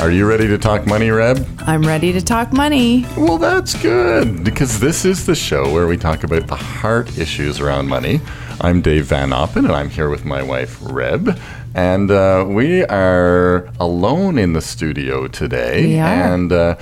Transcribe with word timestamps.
Are 0.00 0.10
you 0.10 0.26
ready 0.26 0.48
to 0.48 0.56
talk 0.56 0.86
money, 0.86 1.10
Reb? 1.10 1.46
I'm 1.66 1.82
ready 1.82 2.10
to 2.14 2.22
talk 2.22 2.54
money. 2.54 3.04
Well, 3.18 3.36
that's 3.36 3.80
good 3.82 4.42
because 4.42 4.80
this 4.80 5.04
is 5.04 5.26
the 5.26 5.34
show 5.34 5.70
where 5.70 5.86
we 5.86 5.98
talk 5.98 6.24
about 6.24 6.46
the 6.46 6.56
heart 6.56 7.18
issues 7.18 7.60
around 7.60 7.88
money. 7.88 8.22
I'm 8.62 8.80
Dave 8.80 9.04
Van 9.04 9.28
Oppen, 9.28 9.66
and 9.66 9.72
I'm 9.72 9.90
here 9.90 10.08
with 10.08 10.24
my 10.24 10.42
wife, 10.42 10.78
Reb. 10.80 11.38
And 11.74 12.10
uh, 12.10 12.46
we 12.48 12.82
are 12.84 13.68
alone 13.78 14.38
in 14.38 14.54
the 14.54 14.62
studio 14.62 15.28
today. 15.28 15.88
We 15.88 15.98
are. 15.98 16.06
And 16.06 16.50
uh, 16.50 16.76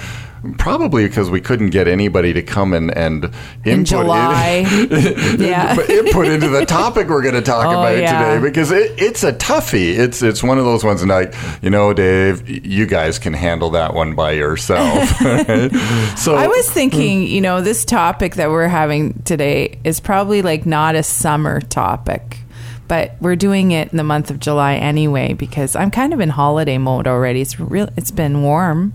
probably 0.58 1.06
because 1.06 1.30
we 1.30 1.40
couldn't 1.40 1.70
get 1.70 1.88
anybody 1.88 2.32
to 2.32 2.42
come 2.42 2.72
and, 2.72 2.96
and 2.96 3.24
input 3.24 3.66
In 3.66 3.84
July. 3.84 4.66
yeah. 5.38 5.72
input 5.88 6.26
into 6.28 6.48
the 6.48 6.64
topic 6.66 7.08
we're 7.08 7.22
going 7.22 7.34
to 7.34 7.42
talk 7.42 7.66
Oh, 7.66 7.70
about 7.70 7.98
yeah. 7.98 8.34
today 8.34 8.46
because 8.46 8.70
it, 8.70 8.92
it's 9.00 9.24
a 9.24 9.32
toughie. 9.32 9.98
It's 9.98 10.22
it's 10.22 10.42
one 10.42 10.58
of 10.58 10.64
those 10.64 10.84
ones 10.84 11.02
and 11.02 11.10
like 11.10 11.34
you 11.62 11.70
know, 11.70 11.92
Dave, 11.92 12.48
you 12.48 12.86
guys 12.86 13.18
can 13.18 13.32
handle 13.34 13.70
that 13.70 13.94
one 13.94 14.14
by 14.14 14.32
yourself. 14.32 15.08
so 16.18 16.34
I 16.34 16.46
was 16.46 16.70
thinking, 16.70 17.22
you 17.26 17.40
know, 17.40 17.60
this 17.60 17.84
topic 17.84 18.36
that 18.36 18.50
we're 18.50 18.68
having 18.68 19.22
today 19.24 19.78
is 19.84 20.00
probably 20.00 20.42
like 20.42 20.66
not 20.66 20.94
a 20.94 21.02
summer 21.02 21.60
topic, 21.60 22.38
but 22.86 23.12
we're 23.20 23.36
doing 23.36 23.72
it 23.72 23.90
in 23.90 23.96
the 23.96 24.04
month 24.04 24.30
of 24.30 24.40
July 24.40 24.74
anyway 24.76 25.32
because 25.34 25.74
I'm 25.76 25.90
kind 25.90 26.12
of 26.12 26.20
in 26.20 26.30
holiday 26.30 26.78
mode 26.78 27.06
already. 27.06 27.40
It's 27.40 27.58
real. 27.60 27.88
It's 27.96 28.10
been 28.10 28.42
warm, 28.42 28.92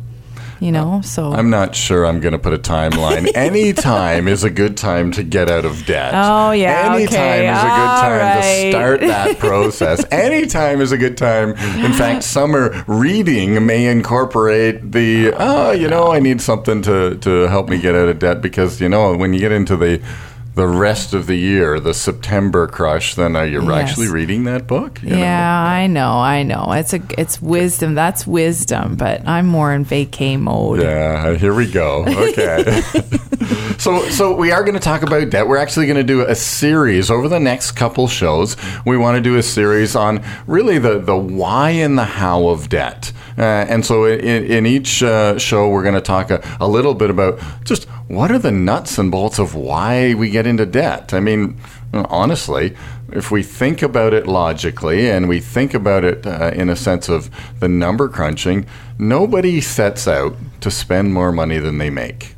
you 0.63 0.71
know. 0.71 1.01
So 1.01 1.33
I'm 1.33 1.49
not 1.49 1.75
sure 1.75 2.05
I'm 2.05 2.21
going 2.21 2.31
to 2.31 2.39
put 2.39 2.53
a 2.53 2.57
timeline. 2.57 3.29
Any 3.35 3.73
time 3.73 4.27
is 4.29 4.43
a 4.43 4.49
good 4.49 4.77
time 4.77 5.11
to 5.11 5.23
get 5.23 5.51
out 5.51 5.65
of 5.65 5.85
debt. 5.85 6.13
Oh, 6.15 6.51
yeah, 6.51 6.93
Any 6.93 7.03
okay, 7.05 7.15
time 7.15 7.53
is 7.53 7.59
a 7.59 7.75
good 7.75 7.93
time 8.01 8.19
right. 8.19 8.63
to 8.63 8.71
start 8.71 8.99
that 9.01 9.39
process. 9.39 10.05
Any 10.09 10.45
time 10.45 10.79
is 10.79 10.93
a 10.93 10.97
good 10.97 11.17
time. 11.17 11.49
In 11.83 11.91
fact, 11.91 12.23
summer 12.23 12.83
reading 12.87 13.65
may 13.65 13.87
incorporate 13.87 14.93
the, 14.93 15.33
oh, 15.35 15.71
you 15.71 15.89
know, 15.89 16.13
I 16.13 16.19
need 16.19 16.39
something 16.39 16.81
to, 16.83 17.17
to 17.17 17.41
help 17.47 17.67
me 17.67 17.79
get 17.79 17.95
out 17.95 18.07
of 18.07 18.19
debt 18.19 18.41
because, 18.41 18.79
you 18.79 18.87
know, 18.87 19.15
when 19.17 19.33
you 19.33 19.39
get 19.39 19.51
into 19.51 19.75
the 19.75 20.01
the 20.55 20.67
rest 20.67 21.13
of 21.13 21.25
the 21.25 21.35
year, 21.35 21.79
the 21.79 21.93
September 21.93 22.67
crush, 22.67 23.15
then 23.15 23.35
are 23.35 23.45
you 23.45 23.63
Yes. 23.63 23.89
actually 23.89 24.09
reading 24.09 24.43
that 24.43 24.67
book? 24.67 25.01
You 25.01 25.09
know? 25.11 25.17
yeah, 25.17 25.63
I 25.63 25.87
know, 25.87 26.11
I 26.19 26.43
know. 26.43 26.71
It's 26.73 26.93
a 26.93 27.01
it's 27.17 27.41
wisdom. 27.41 27.95
That's 27.95 28.27
wisdom, 28.27 28.95
but 28.95 29.27
I'm 29.27 29.47
more 29.47 29.73
in 29.73 29.83
vacay 29.85 30.39
mode. 30.39 30.81
Yeah, 30.81 31.33
here 31.35 31.53
we 31.55 31.71
go. 31.71 32.05
Okay. 32.07 32.81
so 33.77 34.07
so 34.09 34.35
we 34.35 34.51
are 34.51 34.63
going 34.63 34.75
to 34.75 34.79
talk 34.79 35.01
about 35.01 35.29
debt. 35.29 35.47
We're 35.47 35.57
actually 35.57 35.87
going 35.87 35.97
to 35.97 36.03
do 36.03 36.21
a 36.21 36.35
series 36.35 37.09
over 37.09 37.27
the 37.27 37.39
next 37.39 37.71
couple 37.71 38.07
shows. 38.07 38.55
We 38.85 38.97
want 38.97 39.15
to 39.15 39.21
do 39.21 39.37
a 39.37 39.43
series 39.43 39.95
on 39.95 40.23
really 40.47 40.77
the 40.77 40.99
the 40.99 41.17
why 41.17 41.71
and 41.71 41.97
the 41.97 42.05
how 42.05 42.47
of 42.49 42.69
debt. 42.69 43.11
Uh, 43.35 43.41
and 43.41 43.83
so 43.83 44.05
in, 44.05 44.45
in 44.45 44.65
each 44.67 45.01
uh, 45.01 45.39
show, 45.39 45.67
we're 45.67 45.81
going 45.81 45.95
to 45.95 46.01
talk 46.01 46.29
a, 46.29 46.39
a 46.59 46.67
little 46.67 46.93
bit 46.93 47.09
about 47.09 47.39
just 47.63 47.87
what 48.07 48.31
are 48.31 48.39
the 48.39 48.51
nuts 48.51 48.97
and 48.97 49.09
bolts 49.09 49.39
of 49.39 49.55
why 49.55 50.13
we 50.13 50.29
get 50.29 50.45
into 50.45 50.65
debt. 50.65 51.13
I 51.13 51.19
mean, 51.19 51.59
honestly, 51.93 52.75
if 53.11 53.31
we 53.31 53.43
think 53.43 53.81
about 53.81 54.13
it 54.13 54.27
logically 54.27 55.09
and 55.09 55.29
we 55.29 55.39
think 55.39 55.73
about 55.73 56.03
it 56.03 56.25
uh, 56.25 56.51
in 56.53 56.69
a 56.69 56.75
sense 56.75 57.09
of 57.09 57.29
the 57.59 57.67
number 57.67 58.09
crunching, 58.09 58.65
nobody 58.97 59.61
sets 59.61 60.07
out 60.07 60.35
to 60.61 60.71
spend 60.71 61.13
more 61.13 61.31
money 61.31 61.59
than 61.59 61.77
they 61.77 61.89
make. 61.89 62.35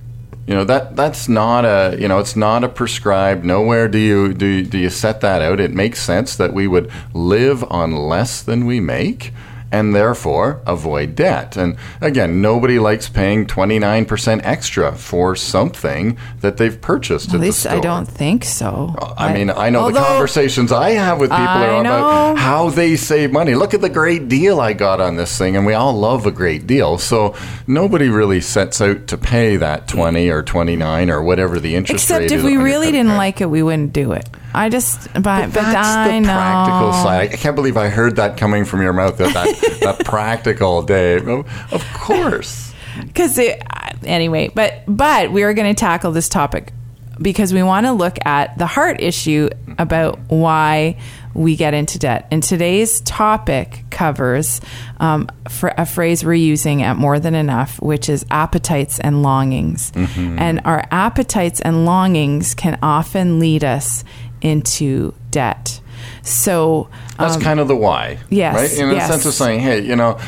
You 0.48 0.54
know 0.54 0.64
that 0.66 0.96
that's 0.96 1.28
not 1.28 1.66
a 1.66 1.98
you 2.00 2.08
know 2.08 2.20
it's 2.20 2.36
not 2.36 2.64
a 2.64 2.70
prescribed. 2.70 3.44
Nowhere 3.44 3.88
do 3.88 3.98
you 3.98 4.32
do 4.32 4.64
do 4.64 4.78
you 4.78 4.92
set 4.92 5.22
that 5.22 5.42
out. 5.42 5.60
It 5.60 5.72
makes 5.72 6.00
sense 6.00 6.36
that 6.36 6.54
we 6.54 6.68
would 6.68 6.92
live 7.16 7.64
on 7.72 7.96
less 7.96 8.44
than 8.44 8.68
we 8.68 8.80
make 8.80 9.34
and 9.72 9.96
therefore 9.96 10.62
avoid 10.66 11.16
debt. 11.16 11.58
And 11.58 11.78
again, 12.02 12.42
nobody 12.42 12.80
likes 12.80 13.10
paying 13.10 13.46
29% 13.46 14.42
extra 14.44 14.96
for 14.96 15.36
something 15.36 16.18
that 16.42 16.58
they've 16.58 16.80
purchased 16.80 17.30
At 17.30 17.36
at 17.36 17.42
least 17.42 17.68
I 17.68 17.80
don't 17.80 18.06
think 18.06 18.44
so. 18.44 18.96
I 19.18 19.34
mean, 19.34 19.50
I 19.50 19.70
know 19.70 19.92
the 19.92 20.00
conversations 20.00 20.72
I 20.72 20.92
have 20.92 21.20
with 21.20 21.30
people 21.30 21.46
I 21.46 21.68
are 21.68 21.82
about 21.82 22.38
how 22.38 22.70
they 22.70 22.96
save 22.96 23.32
money. 23.32 23.56
Look 23.56 23.74
at 23.74 23.82
the 23.82 23.90
great 23.90 24.28
deal 24.28 24.60
I 24.60 24.74
got 24.74 25.02
on 25.02 25.16
this 25.16 25.38
thing, 25.38 25.56
and 25.56 25.66
we 25.66 25.74
all 25.74 25.94
love 25.94 26.26
a 26.26 26.32
great 26.32 26.68
deal. 26.68 26.98
So 26.98 27.36
nobody 27.68 28.10
really 28.10 28.42
sets 28.42 28.82
out 28.82 29.08
to 29.08 29.18
pay 29.18 29.58
that 29.58 29.88
twenty 29.88 30.30
or 30.30 30.44
twenty 30.44 30.76
nine 30.76 31.10
or 31.10 31.22
whatever 31.22 31.60
the 31.60 31.76
interest 31.76 32.10
rate. 32.10 32.16
Except 32.16 32.22
rate 32.22 32.32
if 32.32 32.40
is 32.40 32.44
we 32.44 32.52
on 32.52 32.54
your 32.54 32.64
really 32.64 32.92
didn't 32.92 33.08
card. 33.08 33.18
like 33.18 33.42
it, 33.42 33.50
we 33.50 33.64
wouldn't 33.64 33.94
do 33.94 34.12
it. 34.12 34.28
I 34.56 34.70
just, 34.70 35.12
but, 35.14 35.24
but, 35.24 35.54
But 35.54 35.54
that's 35.54 35.88
I 35.88 36.08
the 36.12 36.20
know. 36.22 36.34
practical 36.34 36.94
side. 36.94 37.34
I 37.34 37.36
can't 37.36 37.56
believe 37.56 37.78
I 37.78 37.90
heard 37.90 38.16
that 38.16 38.38
coming 38.38 38.66
from 38.66 38.82
your 38.82 38.94
mouth. 38.94 39.18
That 39.18 39.34
that, 39.34 39.78
that 39.82 40.06
practical, 40.06 40.82
Dave. 40.82 41.28
Of, 41.28 41.86
course. 41.94 42.74
because 43.08 43.38
anyway 44.04 44.50
but 44.54 44.84
but 44.88 45.32
we 45.32 45.44
are 45.44 45.54
going 45.54 45.74
to 45.74 45.78
tackle 45.80 46.12
this 46.12 46.30
topic 46.30 46.72
because 47.22 47.54
we 47.54 47.64
want 47.64 47.86
to 47.86 47.92
look 47.92 48.18
at 48.26 48.58
the 48.58 48.66
heart 48.66 49.02
issue 49.02 49.50
about 49.78 50.20
why 50.28 50.98
we 51.34 51.56
get 51.58 51.74
into 51.74 51.98
debt 52.00 52.28
and 52.32 52.42
today's 52.44 53.02
topic 53.02 53.84
covers 53.90 54.62
um, 55.00 55.28
for 55.50 55.74
a 55.78 55.86
phrase 55.86 56.24
we're 56.24 56.34
using 56.34 56.82
at 56.84 56.96
more 56.96 57.20
than 57.20 57.36
enough 57.36 57.82
which 57.82 58.08
is 58.10 58.26
appetites 58.32 59.00
and 59.00 59.22
longings 59.24 59.92
and 59.96 60.62
our 60.66 60.86
appetites 60.92 61.60
and 61.62 61.86
longings 61.86 62.54
can 62.54 62.78
often 62.82 63.40
lead 63.40 63.64
us 63.64 64.04
into 64.46 65.14
debt 65.32 65.82
so 66.26 66.90
That's 67.18 67.38
kind 67.38 67.60
of 67.60 67.68
the 67.68 67.76
why. 67.76 68.16
Um, 68.16 68.20
yes, 68.30 68.56
Right? 68.56 68.80
In 68.80 68.90
the 68.90 68.96
yes. 68.96 69.10
sense 69.10 69.26
of 69.26 69.34
saying, 69.34 69.60
hey, 69.60 69.82
you 69.82 69.96
know, 69.96 70.20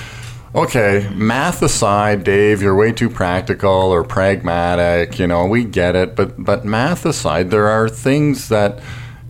okay, 0.53 1.09
math 1.13 1.61
aside, 1.61 2.23
Dave, 2.23 2.61
you're 2.61 2.75
way 2.75 2.91
too 2.91 3.09
practical 3.09 3.69
or 3.69 4.03
pragmatic. 4.03 5.19
You 5.19 5.27
know, 5.27 5.45
we 5.45 5.63
get 5.63 5.95
it. 5.95 6.15
But, 6.15 6.43
but 6.43 6.65
math 6.65 7.05
aside, 7.05 7.49
there 7.49 7.67
are 7.67 7.89
things 7.89 8.49
that 8.49 8.79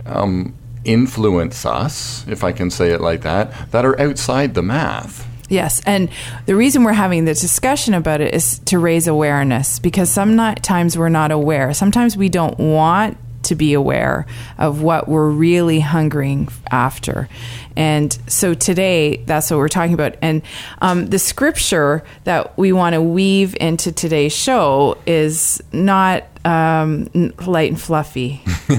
um, 0.06 0.54
influence 0.84 1.64
us, 1.64 2.26
if 2.28 2.44
I 2.44 2.52
can 2.52 2.70
say 2.70 2.90
it 2.90 3.00
like 3.00 3.22
that, 3.22 3.70
that 3.70 3.84
are 3.84 3.98
outside 4.00 4.54
the 4.54 4.62
math. 4.62 5.26
Yes, 5.50 5.80
and 5.86 6.10
the 6.44 6.54
reason 6.54 6.84
we're 6.84 6.92
having 6.92 7.24
this 7.24 7.40
discussion 7.40 7.94
about 7.94 8.20
it 8.20 8.34
is 8.34 8.58
to 8.66 8.78
raise 8.78 9.08
awareness 9.08 9.78
because 9.78 10.10
sometimes 10.10 10.98
we're 10.98 11.08
not 11.08 11.30
aware. 11.30 11.72
Sometimes 11.72 12.18
we 12.18 12.28
don't 12.28 12.58
want 12.58 13.16
to 13.44 13.54
be 13.54 13.72
aware 13.74 14.26
of 14.58 14.82
what 14.82 15.08
we're 15.08 15.30
really 15.30 15.80
hungering 15.80 16.48
after. 16.70 17.28
And 17.76 18.16
so 18.26 18.54
today, 18.54 19.18
that's 19.26 19.50
what 19.50 19.58
we're 19.58 19.68
talking 19.68 19.94
about. 19.94 20.16
And 20.20 20.42
um, 20.82 21.06
the 21.06 21.18
scripture 21.18 22.02
that 22.24 22.58
we 22.58 22.72
want 22.72 22.94
to 22.94 23.02
weave 23.02 23.56
into 23.60 23.92
today's 23.92 24.32
show 24.34 24.98
is 25.06 25.62
not 25.72 26.24
um, 26.44 27.08
light 27.46 27.70
and 27.70 27.80
fluffy. 27.80 28.42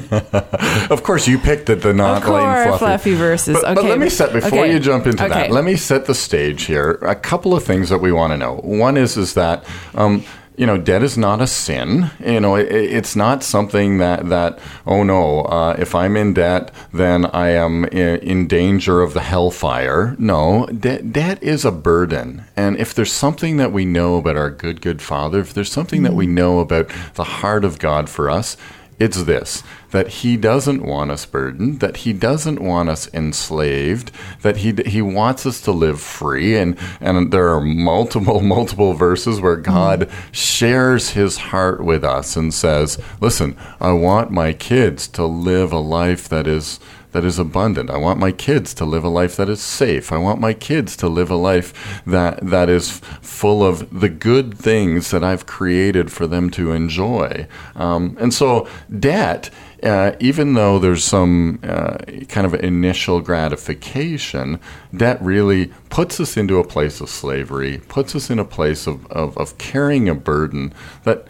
Of 0.90 1.04
course, 1.04 1.28
you 1.28 1.38
picked 1.38 1.70
it, 1.70 1.82
the 1.84 1.94
not 1.94 2.24
Of 2.24 2.30
light 2.30 2.42
and 2.44 2.70
fluffy. 2.70 2.80
fluffy 2.80 3.14
verses. 3.14 3.58
But, 3.62 3.76
but 3.76 3.78
Okay, 3.80 3.90
let 3.90 4.00
me 4.00 4.10
set 4.10 4.34
before 4.34 4.60
okay. 4.60 4.74
you 4.74 4.80
jump 4.80 5.06
into 5.06 5.18
that. 5.28 5.52
Let 5.52 5.64
me 5.64 5.76
set 5.76 6.06
the 6.06 6.16
stage 6.16 6.64
here. 6.64 6.94
A 7.04 7.16
couple 7.16 7.54
of 7.54 7.64
things 7.64 7.90
that 7.90 8.00
we 8.00 8.12
want 8.12 8.32
to 8.34 8.38
know. 8.38 8.56
One 8.56 8.98
is 8.98 9.16
is 9.18 9.36
that. 9.36 9.66
Um, 9.94 10.24
you 10.60 10.66
know, 10.66 10.78
debt 10.78 11.04
is 11.04 11.18
not 11.18 11.40
a 11.40 11.48
sin. 11.48 12.12
You 12.20 12.42
know, 12.42 12.56
it, 12.56 12.70
it's 12.70 13.16
not 13.16 13.44
something 13.44 14.00
that 14.00 14.28
that 14.28 14.60
oh 14.86 15.04
no, 15.04 15.44
uh, 15.44 15.78
if 15.80 15.96
I'm 15.96 16.18
in 16.18 16.34
debt, 16.34 16.72
then 16.92 17.28
I 17.28 17.52
am 17.52 17.86
in, 17.86 18.20
in 18.20 18.48
danger 18.48 19.02
of 19.02 19.14
the 19.14 19.22
hellfire. 19.22 20.18
No, 20.20 20.66
de- 20.66 21.02
debt 21.02 21.42
is 21.42 21.64
a 21.64 21.72
burden, 21.72 22.44
and 22.58 22.76
if 22.76 22.94
there's 22.94 23.14
something 23.14 23.56
that 23.56 23.72
we 23.72 23.86
know 23.86 24.18
about 24.18 24.36
our 24.36 24.50
good 24.52 24.82
good 24.82 25.02
Father, 25.02 25.40
if 25.40 25.54
there's 25.54 25.72
something 25.72 26.04
that 26.04 26.14
we 26.14 26.28
know 26.28 26.60
about 26.60 26.92
the 27.14 27.24
heart 27.24 27.64
of 27.64 27.80
God 27.80 28.10
for 28.10 28.30
us, 28.30 28.58
it's 29.00 29.24
this 29.24 29.64
that 29.92 30.08
he 30.08 30.38
doesn't 30.38 30.84
want 30.84 31.10
us 31.10 31.26
burdened, 31.26 31.80
that 31.80 31.98
he 31.98 32.14
doesn't 32.14 32.62
want 32.62 32.90
us 32.90 33.12
enslaved, 33.14 34.12
that 34.42 34.58
he 34.58 34.74
he 34.86 35.02
wants 35.02 35.46
us 35.46 35.62
to 35.62 35.72
live 35.72 36.00
free. 36.00 36.56
And 36.56 36.78
and 37.00 37.32
there 37.32 37.50
are 37.50 37.62
multiple 37.62 38.42
multiple 38.56 38.94
verses 38.94 39.42
where 39.42 39.58
mm. 39.58 39.64
God 39.64 40.10
shares 40.32 41.12
his 41.12 41.38
heart 41.38 41.84
with 41.84 42.04
us 42.04 42.36
and 42.36 42.54
says, 42.54 43.02
"Listen, 43.20 43.58
I 43.80 43.94
want 43.94 44.32
my 44.32 44.54
kids 44.54 45.08
to 45.10 45.26
live 45.26 45.72
a 45.72 45.80
life 45.80 46.30
that 46.30 46.46
is 46.46 46.80
that 47.12 47.26
is 47.26 47.40
abundant. 47.40 47.90
I 47.90 47.98
want 47.98 48.20
my 48.20 48.32
kids 48.32 48.74
to 48.76 48.86
live 48.86 49.04
a 49.04 49.10
life 49.10 49.36
that 49.38 49.50
is 49.50 49.62
safe. 49.62 50.12
I 50.12 50.18
want 50.18 50.40
my 50.40 50.54
kids 50.54 50.96
to 50.98 51.08
live 51.08 51.30
a 51.30 51.36
life 51.36 52.02
that 52.06 52.40
that 52.46 52.70
is 52.70 53.00
full 53.22 53.64
of 53.64 54.00
the 54.00 54.10
good 54.10 54.58
things 54.58 55.12
that 55.12 55.24
I've 55.24 55.46
created 55.46 56.12
for 56.12 56.28
them 56.28 56.50
to 56.52 56.72
enjoy. 56.72 57.48
Um, 57.76 58.18
and 58.20 58.34
so 58.34 58.68
debt 59.00 59.50
uh, 59.84 60.12
even 60.20 60.56
though 60.56 60.78
there's 60.78 61.04
some 61.04 61.60
uh, 61.64 61.98
kind 62.28 62.46
of 62.46 62.54
initial 62.56 63.22
gratification, 63.22 64.60
debt 64.96 65.22
really 65.22 65.68
puts 65.90 66.20
us 66.20 66.36
into 66.36 66.60
a 66.60 66.68
place 66.68 67.00
of 67.00 67.10
slavery, 67.10 67.82
puts 67.88 68.16
us 68.16 68.30
in 68.30 68.40
a 68.40 68.46
place 68.46 68.88
of, 68.88 69.06
of, 69.08 69.38
of 69.38 69.58
carrying 69.58 70.10
a 70.10 70.16
burden 70.16 70.74
that 71.04 71.28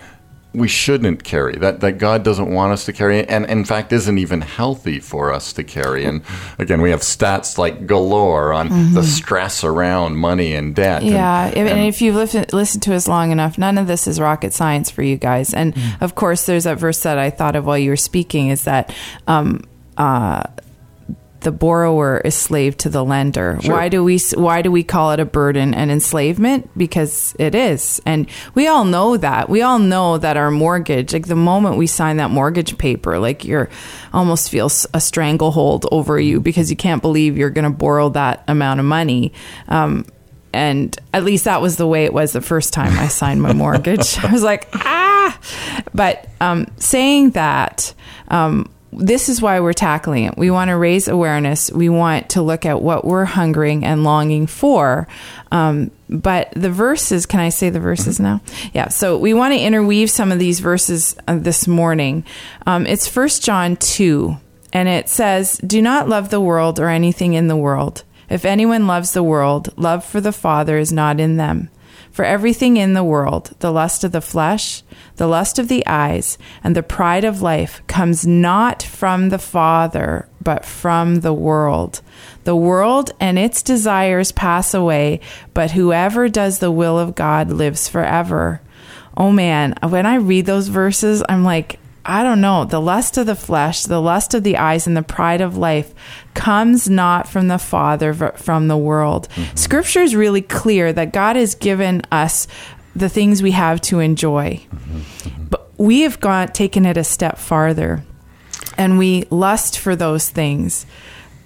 we 0.54 0.68
shouldn't 0.68 1.24
carry 1.24 1.56
that 1.58 1.80
that 1.82 2.00
God 2.00 2.24
doesn't 2.24 2.52
want 2.52 2.74
us 2.74 2.86
to 2.86 2.94
carry 2.94 3.28
and 3.28 3.46
in 3.46 3.64
fact 3.66 3.94
isn't 3.94 4.18
even 4.18 4.42
healthy 4.42 5.00
for 5.00 5.32
us 5.32 5.54
to 5.54 5.64
carry 5.64 6.06
and 6.06 6.24
again 6.60 6.82
we 6.82 6.90
have 6.90 7.02
stats 7.02 7.58
like 7.58 7.86
galore 7.86 8.52
on 8.52 8.70
mm-hmm. 8.70 8.94
the 8.96 9.04
stress 9.04 9.64
around 9.64 10.16
money 10.16 10.54
and 10.56 10.76
debt 10.76 11.04
yeah 11.04 11.48
and, 11.48 11.58
and, 11.58 11.70
and 11.70 11.88
if 11.88 12.02
you've 12.02 12.16
listened, 12.16 12.52
listened 12.52 12.82
to 12.84 12.96
us 12.96 13.08
long 13.08 13.32
enough 13.32 13.60
none 13.60 13.78
of 13.78 13.86
this 13.86 14.08
is 14.08 14.20
rocket 14.20 14.52
science 14.52 14.90
for 14.90 15.04
you 15.04 15.18
guys 15.18 15.54
and 15.54 15.76
mm-hmm. 15.76 16.04
of 16.04 16.16
course 16.16 16.48
there's 16.48 16.64
that 16.64 16.80
verse 16.80 17.04
that 17.04 17.20
I 17.20 17.30
thought 17.30 17.56
of 17.56 17.66
while 17.66 17.78
you 17.78 17.92
were 17.92 17.96
speaking 17.96 18.50
is 18.50 18.64
that 18.64 18.94
um, 19.28 19.62
uh, 19.98 20.44
the 21.42 21.52
borrower 21.52 22.20
is 22.20 22.36
slave 22.36 22.76
to 22.78 22.90
the 22.90 23.04
lender. 23.04 23.58
Sure. 23.62 23.74
Why 23.76 23.90
do 23.90 24.04
we 24.04 24.20
why 24.36 24.62
do 24.62 24.72
we 24.72 24.84
call 24.84 25.12
it 25.12 25.20
a 25.20 25.26
burden 25.26 25.74
and 25.74 25.92
enslavement? 25.92 26.70
Because 26.78 27.36
it 27.40 27.56
is. 27.56 28.02
And 28.06 28.30
we 28.56 28.68
all 28.68 28.86
know 28.86 29.18
that. 29.18 29.50
We 29.50 29.62
all 29.62 29.80
know 29.80 30.18
that 30.18 30.38
our 30.38 30.52
mortgage, 30.52 31.14
like 31.14 31.28
the 31.28 31.36
moment 31.36 31.78
we 31.78 31.88
sign 31.88 32.18
that 32.18 32.32
mortgage 32.32 32.78
paper, 32.78 33.20
like 33.20 33.46
you're 33.46 33.70
almost 34.14 34.50
feels 34.50 34.86
a 34.94 35.00
stranglehold 35.00 35.86
over 35.92 36.20
you 36.20 36.40
because 36.40 36.70
you 36.70 36.76
can't 36.76 37.02
believe 37.02 37.38
you're 37.38 37.50
going 37.50 37.72
to 37.72 37.78
borrow 37.78 38.10
that 38.10 38.44
amount 38.48 38.80
of 38.80 38.86
money. 38.86 39.34
Um, 39.68 40.06
and 40.52 40.98
at 41.14 41.24
least 41.24 41.46
that 41.46 41.62
was 41.62 41.78
the 41.78 41.88
way 41.88 42.06
it 42.06 42.14
was 42.14 42.34
the 42.34 42.42
first 42.42 42.74
time 42.74 42.98
I 42.98 43.08
signed 43.08 43.42
my 43.42 43.54
mortgage. 43.54 44.18
I 44.24 44.32
was 44.32 44.44
like, 44.44 44.68
ah. 44.74 45.40
But 45.94 46.28
um, 46.42 46.68
saying 46.78 47.32
that, 47.32 47.94
um, 48.30 48.70
this 48.92 49.30
is 49.30 49.42
why 49.42 49.60
we're 49.60 49.74
tackling 49.74 50.26
it. 50.26 50.38
We 50.38 50.52
want 50.52 50.70
to 50.70 50.78
raise 50.78 51.08
awareness. 51.08 51.72
We 51.72 51.90
want 51.90 52.30
to 52.32 52.42
look 52.42 52.66
at 52.66 52.82
what 52.82 53.06
we're 53.06 53.26
hungering 53.26 53.86
and 53.86 54.04
longing 54.04 54.48
for. 54.48 55.08
Um, 55.52 55.92
but 56.10 56.52
the 56.56 56.72
verses, 56.72 57.26
can 57.26 57.40
I 57.40 57.50
say 57.50 57.70
the 57.70 57.80
verses 57.80 58.16
mm-hmm. 58.16 58.24
now? 58.24 58.42
Yeah. 58.74 58.90
So 58.90 59.18
we 59.18 59.34
want 59.34 59.54
to 59.54 59.60
interweave 59.60 60.10
some 60.10 60.32
of 60.32 60.40
these 60.40 60.60
verses 60.60 61.16
uh, 61.28 61.38
this 61.38 61.68
morning. 61.68 62.26
Um, 62.66 62.88
it's 62.88 63.08
First 63.08 63.44
John 63.44 63.76
2, 63.76 64.36
and 64.74 64.90
it 64.90 65.10
says, 65.10 65.58
Do 65.58 65.82
not 65.82 66.10
love 66.10 66.30
the 66.30 66.42
world 66.42 66.80
or 66.80 66.90
anything 66.90 67.34
in 67.34 67.48
the 67.48 67.58
world. 67.58 68.04
If 68.30 68.46
anyone 68.46 68.88
loves 68.88 69.14
the 69.14 69.24
world, 69.24 69.70
love 69.78 70.06
for 70.06 70.22
the 70.22 70.32
Father 70.32 70.78
is 70.78 70.92
not 70.92 71.20
in 71.20 71.38
them. 71.38 71.70
For 72.20 72.26
everything 72.26 72.76
in 72.76 72.96
the 72.96 73.04
world, 73.06 73.56
the 73.60 73.72
lust 73.72 74.04
of 74.04 74.12
the 74.12 74.20
flesh, 74.20 74.84
the 75.16 75.26
lust 75.26 75.58
of 75.58 75.70
the 75.70 75.88
eyes, 75.88 76.38
and 76.62 76.76
the 76.76 76.84
pride 76.84 77.24
of 77.24 77.42
life 77.42 77.82
comes 77.88 78.28
not 78.28 78.84
from 78.84 79.30
the 79.30 79.40
Father, 79.40 80.28
but 80.44 80.66
from 80.66 81.22
the 81.22 81.32
world. 81.32 82.02
The 82.44 82.58
world 82.58 83.12
and 83.22 83.40
its 83.40 83.62
desires 83.62 84.34
pass 84.34 84.74
away, 84.74 85.22
but 85.54 85.72
whoever 85.72 86.28
does 86.28 86.60
the 86.60 86.72
will 86.72 87.00
of 87.00 87.16
God 87.16 87.52
lives 87.52 87.88
forever. 87.88 88.60
Oh 89.16 89.32
man, 89.32 89.76
when 89.88 90.06
I 90.06 90.16
read 90.16 90.46
those 90.46 90.68
verses, 90.68 91.24
I'm 91.30 91.46
like, 91.46 91.80
I 92.10 92.24
don't 92.24 92.42
know, 92.42 92.66
the 92.66 92.82
lust 92.82 93.18
of 93.18 93.26
the 93.26 93.36
flesh, 93.36 93.84
the 93.84 94.02
lust 94.02 94.34
of 94.34 94.44
the 94.44 94.58
eyes, 94.58 94.88
and 94.88 94.98
the 94.98 95.04
pride 95.04 95.42
of 95.42 95.58
life 95.58 95.94
comes 96.34 96.90
not 96.90 97.28
from 97.28 97.48
the 97.48 97.60
Father, 97.60 98.14
but 98.14 98.40
from 98.40 98.68
the 98.68 98.78
world. 98.78 99.30
Mm-hmm. 99.30 99.56
Scripture 99.56 100.02
is 100.02 100.16
really 100.16 100.42
clear 100.42 100.92
that 100.92 101.14
God 101.14 101.36
has 101.36 101.56
given 101.56 102.02
us 102.12 102.48
the 102.96 103.10
things 103.10 103.44
we 103.44 103.52
have 103.52 103.80
to 103.82 104.00
enjoy. 104.00 104.56
Mm-hmm. 104.74 105.46
But 105.46 105.72
we 105.78 106.02
have 106.02 106.20
gone 106.20 106.50
taken 106.50 106.86
it 106.86 106.98
a 106.98 107.04
step 107.04 107.38
farther 107.38 108.04
and 108.80 108.98
we 108.98 109.26
lust 109.30 109.78
for 109.78 109.96
those 109.96 110.30
things 110.30 110.86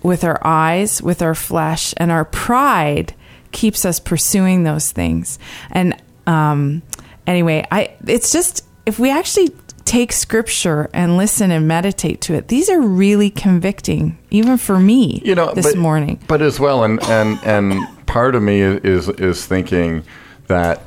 with 0.03 0.23
our 0.23 0.39
eyes, 0.45 1.01
with 1.01 1.21
our 1.21 1.33
flesh, 1.33 1.93
and 1.97 2.11
our 2.11 2.25
pride 2.25 3.13
keeps 3.51 3.85
us 3.85 3.99
pursuing 3.99 4.63
those 4.63 4.91
things. 4.91 5.39
And 5.71 5.99
um, 6.27 6.83
anyway, 7.25 7.65
I 7.71 7.95
it's 8.05 8.31
just 8.31 8.65
if 8.85 8.99
we 8.99 9.09
actually 9.09 9.49
take 9.85 10.11
scripture 10.11 10.89
and 10.93 11.17
listen 11.17 11.51
and 11.51 11.67
meditate 11.67 12.21
to 12.21 12.33
it. 12.33 12.47
These 12.47 12.69
are 12.69 12.81
really 12.81 13.29
convicting, 13.29 14.17
even 14.31 14.57
for 14.57 14.79
me. 14.79 15.21
You 15.23 15.35
know, 15.35 15.53
this 15.53 15.73
but, 15.73 15.77
morning. 15.77 16.19
But 16.27 16.41
as 16.41 16.59
well, 16.59 16.83
and 16.83 17.01
and 17.03 17.39
and 17.43 18.05
part 18.05 18.35
of 18.35 18.43
me 18.43 18.61
is 18.61 19.09
is 19.09 19.45
thinking 19.45 20.03
that. 20.47 20.81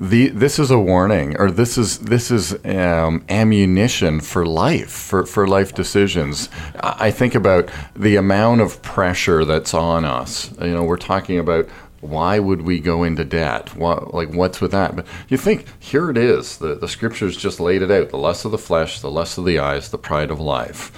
The, 0.00 0.28
this 0.28 0.60
is 0.60 0.70
a 0.70 0.78
warning, 0.78 1.36
or 1.40 1.50
this 1.50 1.76
is 1.76 1.98
this 1.98 2.30
is 2.30 2.54
um, 2.64 3.24
ammunition 3.28 4.20
for 4.20 4.46
life, 4.46 4.90
for, 4.90 5.26
for 5.26 5.48
life 5.48 5.74
decisions. 5.74 6.48
I 6.78 7.10
think 7.10 7.34
about 7.34 7.68
the 7.96 8.14
amount 8.14 8.60
of 8.60 8.80
pressure 8.82 9.44
that's 9.44 9.74
on 9.74 10.04
us. 10.04 10.52
You 10.60 10.68
know, 10.68 10.84
we're 10.84 10.98
talking 10.98 11.40
about 11.40 11.68
why 12.00 12.38
would 12.38 12.62
we 12.62 12.80
go 12.80 13.02
into 13.02 13.24
debt? 13.24 13.74
What, 13.74 14.14
like, 14.14 14.32
what's 14.32 14.60
with 14.60 14.70
that? 14.70 14.94
But 14.94 15.06
you 15.28 15.36
think, 15.36 15.66
here 15.78 16.10
it 16.10 16.16
is. 16.16 16.58
The, 16.58 16.74
the 16.74 16.88
scriptures 16.88 17.36
just 17.36 17.60
laid 17.60 17.82
it 17.82 17.90
out 17.90 18.10
the 18.10 18.18
lust 18.18 18.44
of 18.44 18.52
the 18.52 18.58
flesh, 18.58 19.00
the 19.00 19.10
lust 19.10 19.38
of 19.38 19.44
the 19.44 19.58
eyes, 19.58 19.90
the 19.90 19.98
pride 19.98 20.30
of 20.30 20.40
life. 20.40 20.92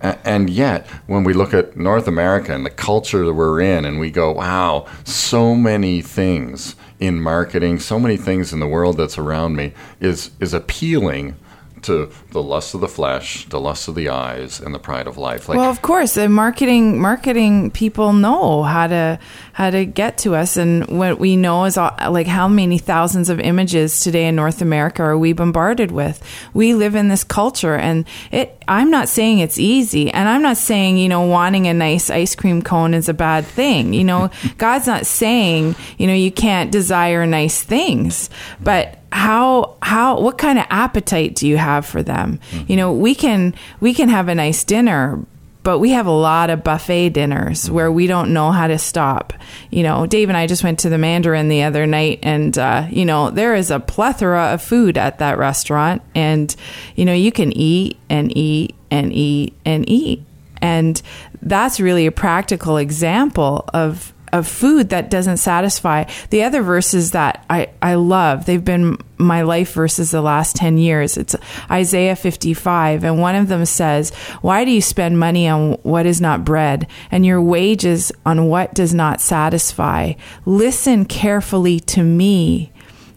and 0.00 0.50
yet, 0.50 0.86
when 1.06 1.24
we 1.24 1.32
look 1.32 1.54
at 1.54 1.76
North 1.76 2.06
America 2.06 2.54
and 2.54 2.64
the 2.64 2.70
culture 2.70 3.24
that 3.24 3.34
we're 3.34 3.60
in, 3.60 3.84
and 3.84 3.98
we 3.98 4.10
go, 4.10 4.32
wow, 4.32 4.86
so 5.04 5.54
many 5.54 6.02
things 6.02 6.76
in 7.00 7.20
marketing, 7.20 7.80
so 7.80 7.98
many 7.98 8.16
things 8.16 8.52
in 8.52 8.60
the 8.60 8.68
world 8.68 8.96
that's 8.96 9.18
around 9.18 9.56
me 9.56 9.72
is, 10.00 10.30
is 10.40 10.54
appealing 10.54 11.36
to 11.84 12.10
the 12.30 12.42
lust 12.42 12.74
of 12.74 12.80
the 12.80 12.88
flesh, 12.88 13.46
the 13.48 13.60
lust 13.60 13.88
of 13.88 13.94
the 13.94 14.08
eyes, 14.08 14.60
and 14.60 14.74
the 14.74 14.78
pride 14.78 15.06
of 15.06 15.16
life. 15.16 15.48
Like, 15.48 15.58
well, 15.58 15.70
of 15.70 15.82
course, 15.82 16.14
the 16.14 16.28
marketing 16.28 17.00
marketing 17.00 17.70
people 17.70 18.12
know 18.12 18.62
how 18.62 18.86
to 18.86 19.18
how 19.52 19.70
to 19.70 19.84
get 19.84 20.18
to 20.18 20.34
us, 20.34 20.56
and 20.56 20.86
what 20.86 21.18
we 21.18 21.36
know 21.36 21.64
is 21.64 21.76
uh, 21.76 21.94
like 22.10 22.26
how 22.26 22.48
many 22.48 22.78
thousands 22.78 23.30
of 23.30 23.40
images 23.40 24.00
today 24.00 24.26
in 24.26 24.36
North 24.36 24.60
America 24.60 25.02
are 25.02 25.18
we 25.18 25.32
bombarded 25.32 25.90
with? 25.90 26.22
We 26.52 26.74
live 26.74 26.94
in 26.94 27.08
this 27.08 27.24
culture, 27.24 27.74
and 27.74 28.06
it. 28.30 28.58
I'm 28.68 28.90
not 28.90 29.08
saying 29.08 29.38
it's 29.38 29.58
easy, 29.58 30.10
and 30.10 30.28
I'm 30.28 30.42
not 30.42 30.56
saying 30.56 30.98
you 30.98 31.08
know 31.08 31.22
wanting 31.22 31.66
a 31.66 31.74
nice 31.74 32.10
ice 32.10 32.34
cream 32.34 32.62
cone 32.62 32.94
is 32.94 33.08
a 33.08 33.14
bad 33.14 33.44
thing. 33.44 33.94
You 33.94 34.04
know, 34.04 34.30
God's 34.58 34.86
not 34.86 35.06
saying 35.06 35.76
you 35.98 36.06
know 36.06 36.14
you 36.14 36.32
can't 36.32 36.70
desire 36.70 37.26
nice 37.26 37.62
things, 37.62 38.30
but 38.60 38.98
how 39.14 39.76
how 39.80 40.20
what 40.20 40.38
kind 40.38 40.58
of 40.58 40.66
appetite 40.70 41.36
do 41.36 41.46
you 41.46 41.56
have 41.56 41.86
for 41.86 42.02
them 42.02 42.40
mm-hmm. 42.50 42.64
you 42.66 42.76
know 42.76 42.92
we 42.92 43.14
can 43.14 43.54
we 43.78 43.94
can 43.94 44.08
have 44.08 44.26
a 44.26 44.34
nice 44.34 44.64
dinner 44.64 45.24
but 45.64 45.80
we 45.80 45.90
have 45.90 46.06
a 46.06 46.12
lot 46.12 46.50
of 46.50 46.62
buffet 46.62 47.10
dinners 47.10 47.64
mm-hmm. 47.64 47.74
where 47.74 47.90
we 47.90 48.06
don't 48.06 48.32
know 48.32 48.52
how 48.52 48.68
to 48.68 48.78
stop. 48.78 49.32
You 49.70 49.82
know, 49.82 50.06
Dave 50.06 50.28
and 50.28 50.38
I 50.38 50.46
just 50.46 50.62
went 50.62 50.78
to 50.80 50.88
the 50.88 50.98
Mandarin 50.98 51.48
the 51.48 51.64
other 51.64 51.86
night, 51.86 52.20
and 52.22 52.56
uh, 52.56 52.86
you 52.90 53.04
know 53.04 53.30
there 53.30 53.56
is 53.56 53.72
a 53.72 53.80
plethora 53.80 54.54
of 54.54 54.62
food 54.62 54.96
at 54.96 55.18
that 55.18 55.38
restaurant, 55.38 56.02
and 56.14 56.54
you 56.94 57.04
know 57.04 57.14
you 57.14 57.32
can 57.32 57.50
eat 57.52 57.98
and 58.08 58.36
eat 58.36 58.76
and 58.90 59.12
eat 59.12 59.54
and 59.64 59.88
eat, 59.88 60.22
and 60.62 61.02
that's 61.42 61.80
really 61.80 62.06
a 62.06 62.12
practical 62.12 62.76
example 62.76 63.68
of 63.74 64.13
of 64.34 64.48
food 64.48 64.88
that 64.88 65.10
doesn't 65.10 65.36
satisfy. 65.36 66.04
The 66.30 66.42
other 66.42 66.60
verses 66.60 67.12
that 67.12 67.44
I, 67.48 67.68
I 67.80 67.94
love, 67.94 68.46
they've 68.46 68.64
been 68.64 68.98
my 69.16 69.42
life 69.42 69.72
verses 69.72 70.10
the 70.10 70.20
last 70.20 70.56
10 70.56 70.76
years. 70.76 71.16
It's 71.16 71.36
Isaiah 71.70 72.16
55, 72.16 73.04
and 73.04 73.20
one 73.20 73.36
of 73.36 73.46
them 73.46 73.64
says, 73.64 74.10
Why 74.42 74.64
do 74.64 74.72
you 74.72 74.82
spend 74.82 75.20
money 75.20 75.46
on 75.48 75.74
what 75.84 76.04
is 76.04 76.20
not 76.20 76.44
bread, 76.44 76.88
and 77.12 77.24
your 77.24 77.40
wages 77.40 78.10
on 78.26 78.48
what 78.48 78.74
does 78.74 78.92
not 78.92 79.20
satisfy? 79.20 80.14
Listen 80.44 81.04
carefully 81.04 81.78
to 81.78 82.02
me, 82.02 82.72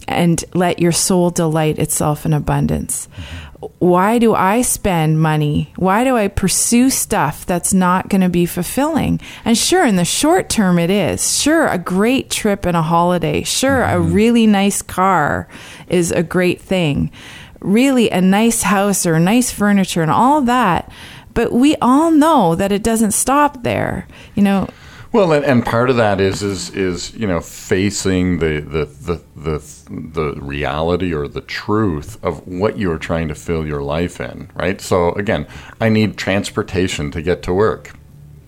and 0.08 0.46
let 0.54 0.78
your 0.78 0.92
soul 0.92 1.32
delight 1.32 1.80
itself 1.80 2.28
in 2.28 2.34
abundance. 2.34 3.08
Mm-hmm 3.08 3.47
why 3.80 4.20
do 4.20 4.36
I 4.36 4.62
spend 4.62 5.20
money? 5.20 5.74
Why 5.78 6.04
do 6.04 6.16
I 6.16 6.28
pursue 6.28 6.92
stuff 6.92 7.46
that's 7.46 7.74
not 7.74 8.08
going 8.08 8.22
to 8.22 8.30
be 8.30 8.46
fulfilling? 8.46 9.20
And 9.44 9.58
sure, 9.58 9.86
in 9.86 9.96
the 9.96 10.06
short 10.06 10.50
term, 10.50 10.78
it 10.78 10.92
is. 10.92 11.40
Sure, 11.40 11.68
a 11.68 11.80
great 11.80 12.30
trip 12.30 12.66
and 12.66 12.78
a 12.78 12.84
holiday. 12.84 13.44
Sure, 13.44 13.82
mm-hmm. 13.82 13.96
a 13.96 14.00
really 14.00 14.46
nice 14.46 14.82
car 14.82 15.48
is 15.88 16.12
a 16.12 16.22
great 16.22 16.62
thing. 16.62 17.12
Really, 17.60 18.12
a 18.12 18.22
nice 18.22 18.62
house 18.62 19.08
or 19.08 19.20
nice 19.20 19.52
furniture 19.52 20.04
and 20.04 20.12
all 20.12 20.42
that. 20.42 20.92
But 21.34 21.52
we 21.52 21.76
all 21.78 22.12
know 22.12 22.54
that 22.56 22.72
it 22.72 22.84
doesn't 22.84 23.12
stop 23.12 23.64
there. 23.64 24.08
You 24.36 24.44
know, 24.44 24.70
Well, 25.12 25.32
and, 25.32 25.46
and 25.46 25.66
part 25.66 25.90
of 25.90 25.96
that 25.98 26.20
is 26.20 26.44
is 26.44 26.70
is 26.72 27.14
you 27.14 27.28
know 27.28 27.40
facing 27.40 28.40
the 28.40 28.60
the, 28.60 28.86
the 28.86 29.22
the 29.36 29.64
the 29.90 30.42
reality 30.42 31.14
or 31.14 31.28
the 31.28 31.42
truth 31.42 32.24
of 32.24 32.46
what 32.48 32.78
you 32.78 32.92
are 32.92 32.98
trying 32.98 33.28
to 33.30 33.36
fill 33.36 33.66
your 33.66 33.82
life 33.82 34.20
in, 34.20 34.50
right? 34.54 34.82
So 34.82 35.14
again, 35.14 35.48
I 35.80 35.90
need 35.90 36.18
transportation 36.18 37.12
to 37.12 37.22
get 37.22 37.42
to 37.44 37.54
work. 37.54 37.94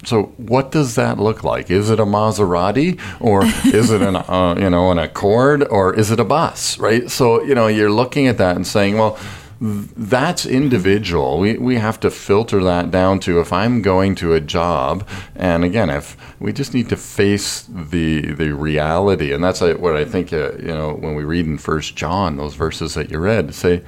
So 0.06 0.34
what 0.38 0.72
does 0.72 0.96
that 0.96 1.18
look 1.20 1.44
like? 1.44 1.70
Is 1.70 1.90
it 1.90 2.00
a 2.00 2.06
Maserati 2.06 3.00
or 3.20 3.44
is 3.74 3.92
it 3.92 4.02
an 4.02 4.16
uh, 4.18 4.56
you 4.58 4.70
know 4.70 4.92
an 4.92 5.00
Accord 5.00 5.66
or 5.68 5.94
is 5.94 6.12
it 6.12 6.20
a 6.20 6.26
bus, 6.26 6.78
right? 6.78 7.10
So 7.10 7.42
you 7.44 7.56
know 7.56 7.68
you're 7.68 7.92
looking 7.92 8.28
at 8.28 8.38
that 8.38 8.56
and 8.56 8.68
saying, 8.68 8.98
well 8.98 9.18
that's 9.62 10.46
individual. 10.46 11.40
We, 11.40 11.58
we 11.58 11.76
have 11.76 12.00
to 12.02 12.12
filter 12.12 12.64
that 12.64 12.92
down 12.92 13.20
to 13.22 13.42
if 13.42 13.52
I'm 13.52 13.82
going 13.82 14.16
to 14.16 14.34
a 14.34 14.40
job, 14.40 15.08
and 15.36 15.66
again, 15.66 15.90
if 15.90 16.16
we 16.40 16.54
just 16.54 16.74
need 16.74 16.88
to 16.90 16.96
face 16.96 17.64
the 17.64 18.34
the 18.34 18.52
reality, 18.52 19.34
and 19.34 19.44
that's 19.44 19.60
what 19.62 19.96
I 19.96 20.06
think. 20.06 20.32
Uh, 20.32 20.54
you 20.54 20.68
know, 20.68 20.94
when 20.94 21.16
we 21.16 21.24
read 21.24 21.46
in 21.46 21.58
First 21.58 21.96
John, 21.96 22.38
those 22.38 22.56
verses 22.56 22.94
that 22.94 23.12
you 23.12 23.20
read, 23.20 23.54
say, 23.54 23.84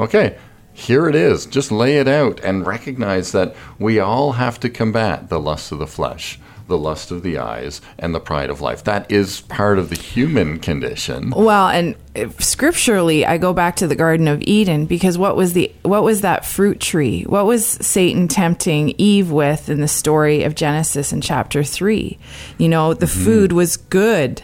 okay, 0.00 0.36
here 0.72 1.08
it 1.08 1.14
is. 1.14 1.46
Just 1.46 1.70
lay 1.70 1.98
it 1.98 2.08
out 2.08 2.40
and 2.40 2.66
recognize 2.66 3.30
that 3.32 3.54
we 3.78 4.00
all 4.00 4.32
have 4.32 4.58
to 4.60 4.70
combat 4.70 5.28
the 5.28 5.38
lust 5.38 5.70
of 5.70 5.78
the 5.78 5.86
flesh 5.86 6.40
the 6.72 6.78
lust 6.78 7.10
of 7.10 7.22
the 7.22 7.36
eyes, 7.36 7.82
and 7.98 8.14
the 8.14 8.20
pride 8.20 8.48
of 8.48 8.62
life. 8.62 8.82
That 8.84 9.12
is 9.12 9.42
part 9.42 9.78
of 9.78 9.90
the 9.90 9.94
human 9.94 10.58
condition. 10.58 11.30
Well, 11.36 11.68
and 11.68 11.94
scripturally, 12.38 13.26
I 13.26 13.36
go 13.36 13.52
back 13.52 13.76
to 13.76 13.86
the 13.86 13.94
Garden 13.94 14.26
of 14.26 14.40
Eden 14.42 14.86
because 14.86 15.18
what 15.18 15.36
was 15.36 15.52
the 15.52 15.70
what 15.82 16.02
was 16.02 16.22
that 16.22 16.46
fruit 16.46 16.80
tree? 16.80 17.24
What 17.24 17.44
was 17.44 17.66
Satan 17.66 18.26
tempting 18.26 18.94
Eve 18.96 19.30
with 19.30 19.68
in 19.68 19.82
the 19.82 19.88
story 19.88 20.44
of 20.44 20.54
Genesis 20.54 21.12
in 21.12 21.20
chapter 21.20 21.62
three? 21.62 22.18
You 22.56 22.70
know, 22.70 22.94
the 22.94 23.04
mm-hmm. 23.04 23.24
food 23.24 23.52
was 23.52 23.76
good. 23.76 24.42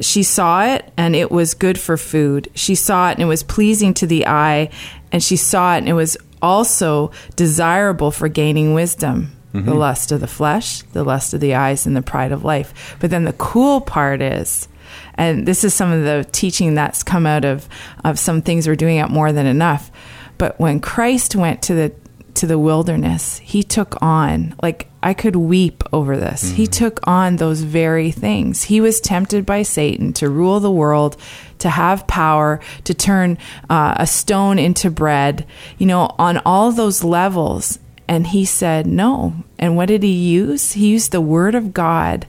She 0.00 0.22
saw 0.22 0.64
it 0.64 0.92
and 0.96 1.16
it 1.16 1.32
was 1.32 1.54
good 1.54 1.80
for 1.80 1.96
food. 1.96 2.48
She 2.54 2.76
saw 2.76 3.10
it 3.10 3.14
and 3.14 3.22
it 3.22 3.26
was 3.26 3.42
pleasing 3.42 3.92
to 3.94 4.06
the 4.06 4.28
eye, 4.28 4.70
and 5.10 5.20
she 5.20 5.36
saw 5.36 5.74
it 5.74 5.78
and 5.78 5.88
it 5.88 5.94
was 5.94 6.16
also 6.40 7.10
desirable 7.34 8.12
for 8.12 8.28
gaining 8.28 8.72
wisdom 8.72 9.35
mm-hmm. 9.56 9.68
the 9.68 9.74
lust 9.74 10.12
of 10.12 10.20
the 10.20 10.26
flesh, 10.26 10.82
the 10.92 11.04
lust 11.04 11.34
of 11.34 11.40
the 11.40 11.54
eyes, 11.54 11.86
and 11.86 11.96
the 11.96 12.02
pride 12.02 12.32
of 12.32 12.44
life. 12.44 12.96
But 13.00 13.10
then 13.10 13.24
the 13.24 13.32
cool 13.34 13.80
part 13.80 14.22
is, 14.22 14.68
and 15.14 15.46
this 15.46 15.64
is 15.64 15.74
some 15.74 15.92
of 15.92 16.04
the 16.04 16.28
teaching 16.30 16.74
that's 16.74 17.02
come 17.02 17.26
out 17.26 17.44
of, 17.44 17.68
of 18.04 18.18
some 18.18 18.42
things 18.42 18.66
we're 18.66 18.76
doing 18.76 18.98
at 18.98 19.10
more 19.10 19.32
than 19.32 19.46
enough. 19.46 19.90
But 20.38 20.58
when 20.60 20.80
Christ 20.80 21.34
went 21.34 21.62
to 21.62 21.74
the 21.74 21.92
to 22.34 22.46
the 22.46 22.58
wilderness, 22.58 23.38
he 23.38 23.62
took 23.62 23.96
on, 24.02 24.54
like, 24.62 24.90
I 25.02 25.14
could 25.14 25.36
weep 25.36 25.82
over 25.90 26.18
this. 26.18 26.44
Mm-hmm. 26.44 26.56
He 26.56 26.66
took 26.66 27.00
on 27.06 27.36
those 27.36 27.62
very 27.62 28.10
things. 28.10 28.64
He 28.64 28.78
was 28.80 29.00
tempted 29.00 29.46
by 29.46 29.62
Satan 29.62 30.12
to 30.14 30.28
rule 30.28 30.60
the 30.60 30.70
world, 30.70 31.16
to 31.60 31.70
have 31.70 32.06
power, 32.06 32.60
to 32.84 32.92
turn 32.92 33.38
uh, 33.70 33.94
a 33.96 34.06
stone 34.06 34.58
into 34.58 34.90
bread, 34.90 35.46
you 35.78 35.86
know, 35.86 36.14
on 36.18 36.36
all 36.44 36.72
those 36.72 37.02
levels. 37.02 37.78
And 38.08 38.28
he 38.28 38.44
said, 38.44 38.86
No. 38.86 39.44
And 39.58 39.76
what 39.76 39.86
did 39.86 40.02
he 40.02 40.12
use? 40.12 40.72
He 40.72 40.88
used 40.88 41.12
the 41.12 41.20
word 41.20 41.54
of 41.54 41.74
God. 41.74 42.26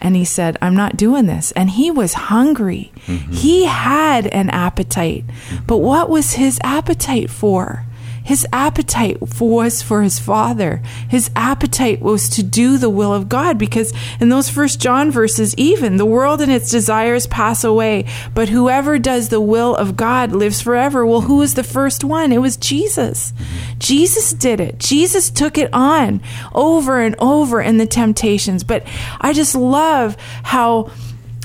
And 0.00 0.16
he 0.16 0.24
said, 0.24 0.56
I'm 0.62 0.74
not 0.74 0.96
doing 0.96 1.26
this. 1.26 1.52
And 1.52 1.70
he 1.70 1.90
was 1.90 2.14
hungry. 2.14 2.90
Mm-hmm. 3.04 3.32
He 3.32 3.66
had 3.66 4.26
an 4.28 4.48
appetite. 4.48 5.24
But 5.66 5.78
what 5.78 6.08
was 6.08 6.32
his 6.32 6.58
appetite 6.64 7.28
for? 7.28 7.84
His 8.30 8.46
appetite 8.52 9.20
was 9.40 9.82
for 9.82 10.02
his 10.02 10.20
father. 10.20 10.82
His 11.08 11.32
appetite 11.34 12.00
was 12.00 12.28
to 12.28 12.44
do 12.44 12.78
the 12.78 12.88
will 12.88 13.12
of 13.12 13.28
God 13.28 13.58
because 13.58 13.92
in 14.20 14.28
those 14.28 14.48
first 14.48 14.80
John 14.80 15.10
verses, 15.10 15.52
even 15.56 15.96
the 15.96 16.06
world 16.06 16.40
and 16.40 16.52
its 16.52 16.70
desires 16.70 17.26
pass 17.26 17.64
away, 17.64 18.04
but 18.32 18.48
whoever 18.48 19.00
does 19.00 19.30
the 19.30 19.40
will 19.40 19.74
of 19.74 19.96
God 19.96 20.30
lives 20.30 20.60
forever. 20.60 21.04
Well, 21.04 21.22
who 21.22 21.38
was 21.38 21.54
the 21.54 21.64
first 21.64 22.04
one? 22.04 22.30
It 22.30 22.38
was 22.38 22.56
Jesus. 22.56 23.32
Jesus 23.80 24.32
did 24.32 24.60
it. 24.60 24.78
Jesus 24.78 25.28
took 25.28 25.58
it 25.58 25.74
on 25.74 26.22
over 26.54 27.00
and 27.00 27.16
over 27.18 27.60
in 27.60 27.78
the 27.78 27.86
temptations. 27.86 28.62
But 28.62 28.86
I 29.20 29.32
just 29.32 29.56
love 29.56 30.16
how 30.44 30.92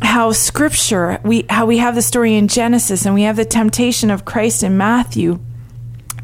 how 0.04 0.34
scripture 0.34 1.20
we 1.24 1.48
how 1.50 1.66
we 1.66 1.80
have 1.80 1.96
the 1.96 2.04
story 2.04 2.36
in 2.36 2.48
Genesis 2.48 3.08
and 3.08 3.16
we 3.16 3.24
have 3.24 3.38
the 3.38 3.44
temptation 3.44 4.12
of 4.12 4.24
Christ 4.24 4.62
in 4.62 4.78
Matthew 4.78 5.40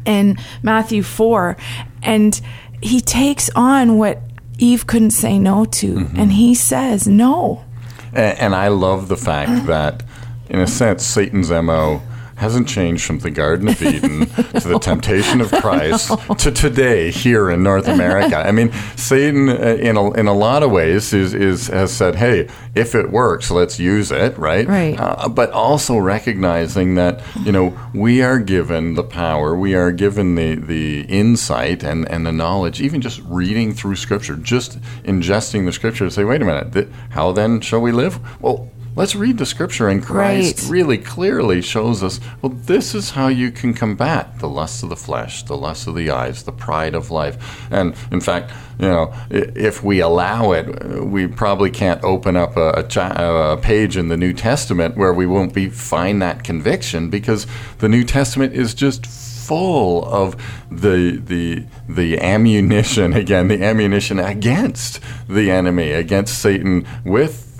in 0.04 0.38
Matthew 0.62 1.02
4. 1.02 1.56
And 2.02 2.40
he 2.80 3.00
takes 3.00 3.48
on 3.54 3.98
what 3.98 4.20
Eve 4.58 4.86
couldn't 4.86 5.10
say 5.10 5.38
no 5.38 5.64
to, 5.64 5.94
mm-hmm. 5.94 6.20
and 6.20 6.32
he 6.32 6.54
says 6.54 7.08
no. 7.08 7.64
And, 8.12 8.38
and 8.38 8.54
I 8.54 8.68
love 8.68 9.08
the 9.08 9.16
fact 9.16 9.66
that, 9.66 10.02
in 10.48 10.60
a 10.60 10.66
sense, 10.66 11.04
Satan's 11.04 11.50
MO 11.50 12.02
hasn't 12.42 12.66
changed 12.66 13.04
from 13.04 13.20
the 13.20 13.30
Garden 13.30 13.68
of 13.68 13.80
Eden 13.80 14.26
to 14.26 14.68
the 14.68 14.78
temptation 14.80 15.40
of 15.40 15.52
Christ 15.52 16.10
to 16.38 16.50
today 16.50 17.12
here 17.12 17.48
in 17.52 17.62
North 17.62 17.86
America. 17.86 18.36
I 18.36 18.50
mean, 18.50 18.72
Satan, 18.96 19.48
uh, 19.48 19.52
in 19.52 19.96
a, 19.96 20.10
in 20.14 20.26
a 20.26 20.32
lot 20.32 20.64
of 20.64 20.72
ways, 20.72 21.12
is, 21.12 21.34
is 21.34 21.68
has 21.68 21.92
said, 21.92 22.16
"Hey, 22.16 22.48
if 22.74 22.96
it 22.96 23.12
works, 23.12 23.52
let's 23.52 23.78
use 23.78 24.10
it." 24.10 24.36
Right. 24.36 24.66
Right. 24.66 24.98
Uh, 24.98 25.28
but 25.28 25.52
also 25.52 25.96
recognizing 25.98 26.96
that 26.96 27.22
you 27.44 27.52
know 27.52 27.78
we 27.94 28.22
are 28.22 28.40
given 28.40 28.94
the 28.94 29.04
power, 29.04 29.56
we 29.56 29.76
are 29.76 29.92
given 29.92 30.34
the 30.34 30.56
the 30.56 31.02
insight 31.02 31.84
and 31.84 32.08
and 32.08 32.26
the 32.26 32.32
knowledge, 32.32 32.80
even 32.80 33.00
just 33.00 33.20
reading 33.26 33.72
through 33.72 33.94
Scripture, 33.94 34.34
just 34.34 34.80
ingesting 35.04 35.64
the 35.64 35.72
Scripture 35.72 36.06
to 36.06 36.10
say, 36.10 36.24
"Wait 36.24 36.42
a 36.42 36.44
minute, 36.44 36.72
th- 36.72 36.88
how 37.10 37.30
then 37.30 37.60
shall 37.60 37.80
we 37.80 37.92
live?" 37.92 38.18
Well 38.40 38.68
let's 38.94 39.14
read 39.14 39.38
the 39.38 39.46
scripture 39.46 39.88
and 39.88 40.02
christ 40.02 40.62
right. 40.62 40.70
really 40.70 40.98
clearly 40.98 41.62
shows 41.62 42.02
us 42.02 42.20
well 42.40 42.52
this 42.52 42.94
is 42.94 43.10
how 43.10 43.28
you 43.28 43.50
can 43.50 43.72
combat 43.72 44.38
the 44.38 44.48
lust 44.48 44.82
of 44.82 44.88
the 44.88 44.96
flesh 44.96 45.42
the 45.44 45.56
lust 45.56 45.86
of 45.86 45.94
the 45.94 46.10
eyes 46.10 46.42
the 46.42 46.52
pride 46.52 46.94
of 46.94 47.10
life 47.10 47.66
and 47.70 47.94
in 48.10 48.20
fact 48.20 48.52
you 48.78 48.88
know 48.88 49.12
if 49.30 49.82
we 49.82 50.00
allow 50.00 50.52
it 50.52 51.04
we 51.04 51.26
probably 51.26 51.70
can't 51.70 52.02
open 52.04 52.36
up 52.36 52.56
a, 52.56 52.70
a, 52.72 52.82
cha- 52.82 53.52
a 53.52 53.56
page 53.56 53.96
in 53.96 54.08
the 54.08 54.16
new 54.16 54.32
testament 54.32 54.96
where 54.96 55.12
we 55.12 55.26
won't 55.26 55.54
be 55.54 55.68
find 55.68 56.20
that 56.20 56.44
conviction 56.44 57.08
because 57.08 57.46
the 57.78 57.88
new 57.88 58.04
testament 58.04 58.52
is 58.52 58.74
just 58.74 59.06
full 59.06 60.04
of 60.04 60.36
the 60.70 61.20
the 61.24 61.64
the 61.88 62.18
ammunition 62.20 63.12
again 63.14 63.48
the 63.48 63.62
ammunition 63.62 64.18
against 64.18 65.00
the 65.28 65.50
enemy 65.50 65.92
against 65.92 66.38
satan 66.38 66.86
with 67.04 67.51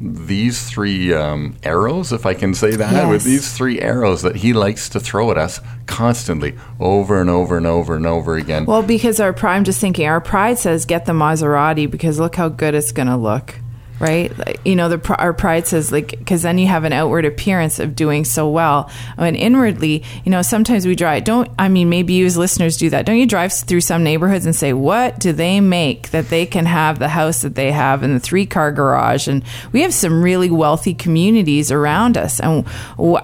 these 0.00 0.68
three 0.68 1.14
um, 1.14 1.56
arrows, 1.62 2.12
if 2.12 2.26
I 2.26 2.34
can 2.34 2.54
say 2.54 2.76
that, 2.76 2.92
yes. 2.92 3.08
with 3.10 3.24
these 3.24 3.52
three 3.52 3.80
arrows 3.80 4.22
that 4.22 4.36
he 4.36 4.52
likes 4.52 4.88
to 4.90 5.00
throw 5.00 5.30
at 5.30 5.38
us 5.38 5.60
constantly, 5.86 6.56
over 6.78 7.20
and 7.20 7.30
over 7.30 7.56
and 7.56 7.66
over 7.66 7.96
and 7.96 8.06
over 8.06 8.36
again. 8.36 8.66
Well, 8.66 8.82
because 8.82 9.20
our 9.20 9.32
pride, 9.32 9.56
I'm 9.56 9.64
just 9.64 9.80
thinking, 9.80 10.06
our 10.06 10.20
pride 10.20 10.58
says 10.58 10.84
get 10.84 11.06
the 11.06 11.12
Maserati 11.12 11.90
because 11.90 12.18
look 12.18 12.36
how 12.36 12.48
good 12.48 12.74
it's 12.74 12.92
going 12.92 13.08
to 13.08 13.16
look 13.16 13.54
right? 13.98 14.32
You 14.64 14.76
know, 14.76 14.88
the 14.88 15.16
our 15.16 15.32
pride 15.32 15.66
says 15.66 15.90
like 15.92 16.10
because 16.10 16.42
then 16.42 16.58
you 16.58 16.66
have 16.66 16.84
an 16.84 16.92
outward 16.92 17.24
appearance 17.24 17.78
of 17.78 17.96
doing 17.96 18.24
so 18.24 18.48
well, 18.48 18.90
and 19.16 19.36
inwardly, 19.36 20.02
you 20.24 20.30
know, 20.30 20.42
sometimes 20.42 20.86
we 20.86 20.94
drive. 20.94 21.24
Don't 21.24 21.50
I 21.58 21.68
mean 21.68 21.88
maybe 21.88 22.14
you 22.14 22.26
as 22.26 22.36
listeners 22.36 22.76
do 22.76 22.90
that? 22.90 23.06
Don't 23.06 23.18
you 23.18 23.26
drive 23.26 23.52
through 23.52 23.80
some 23.80 24.02
neighborhoods 24.02 24.46
and 24.46 24.54
say, 24.54 24.72
what 24.72 25.18
do 25.18 25.32
they 25.32 25.60
make 25.60 26.10
that 26.10 26.28
they 26.28 26.46
can 26.46 26.66
have 26.66 26.98
the 26.98 27.08
house 27.08 27.42
that 27.42 27.54
they 27.54 27.72
have 27.72 28.02
and 28.02 28.14
the 28.14 28.20
three 28.20 28.46
car 28.46 28.72
garage? 28.72 29.28
And 29.28 29.42
we 29.72 29.82
have 29.82 29.94
some 29.94 30.22
really 30.22 30.50
wealthy 30.50 30.94
communities 30.94 31.70
around 31.72 32.16
us, 32.16 32.40
and 32.40 32.66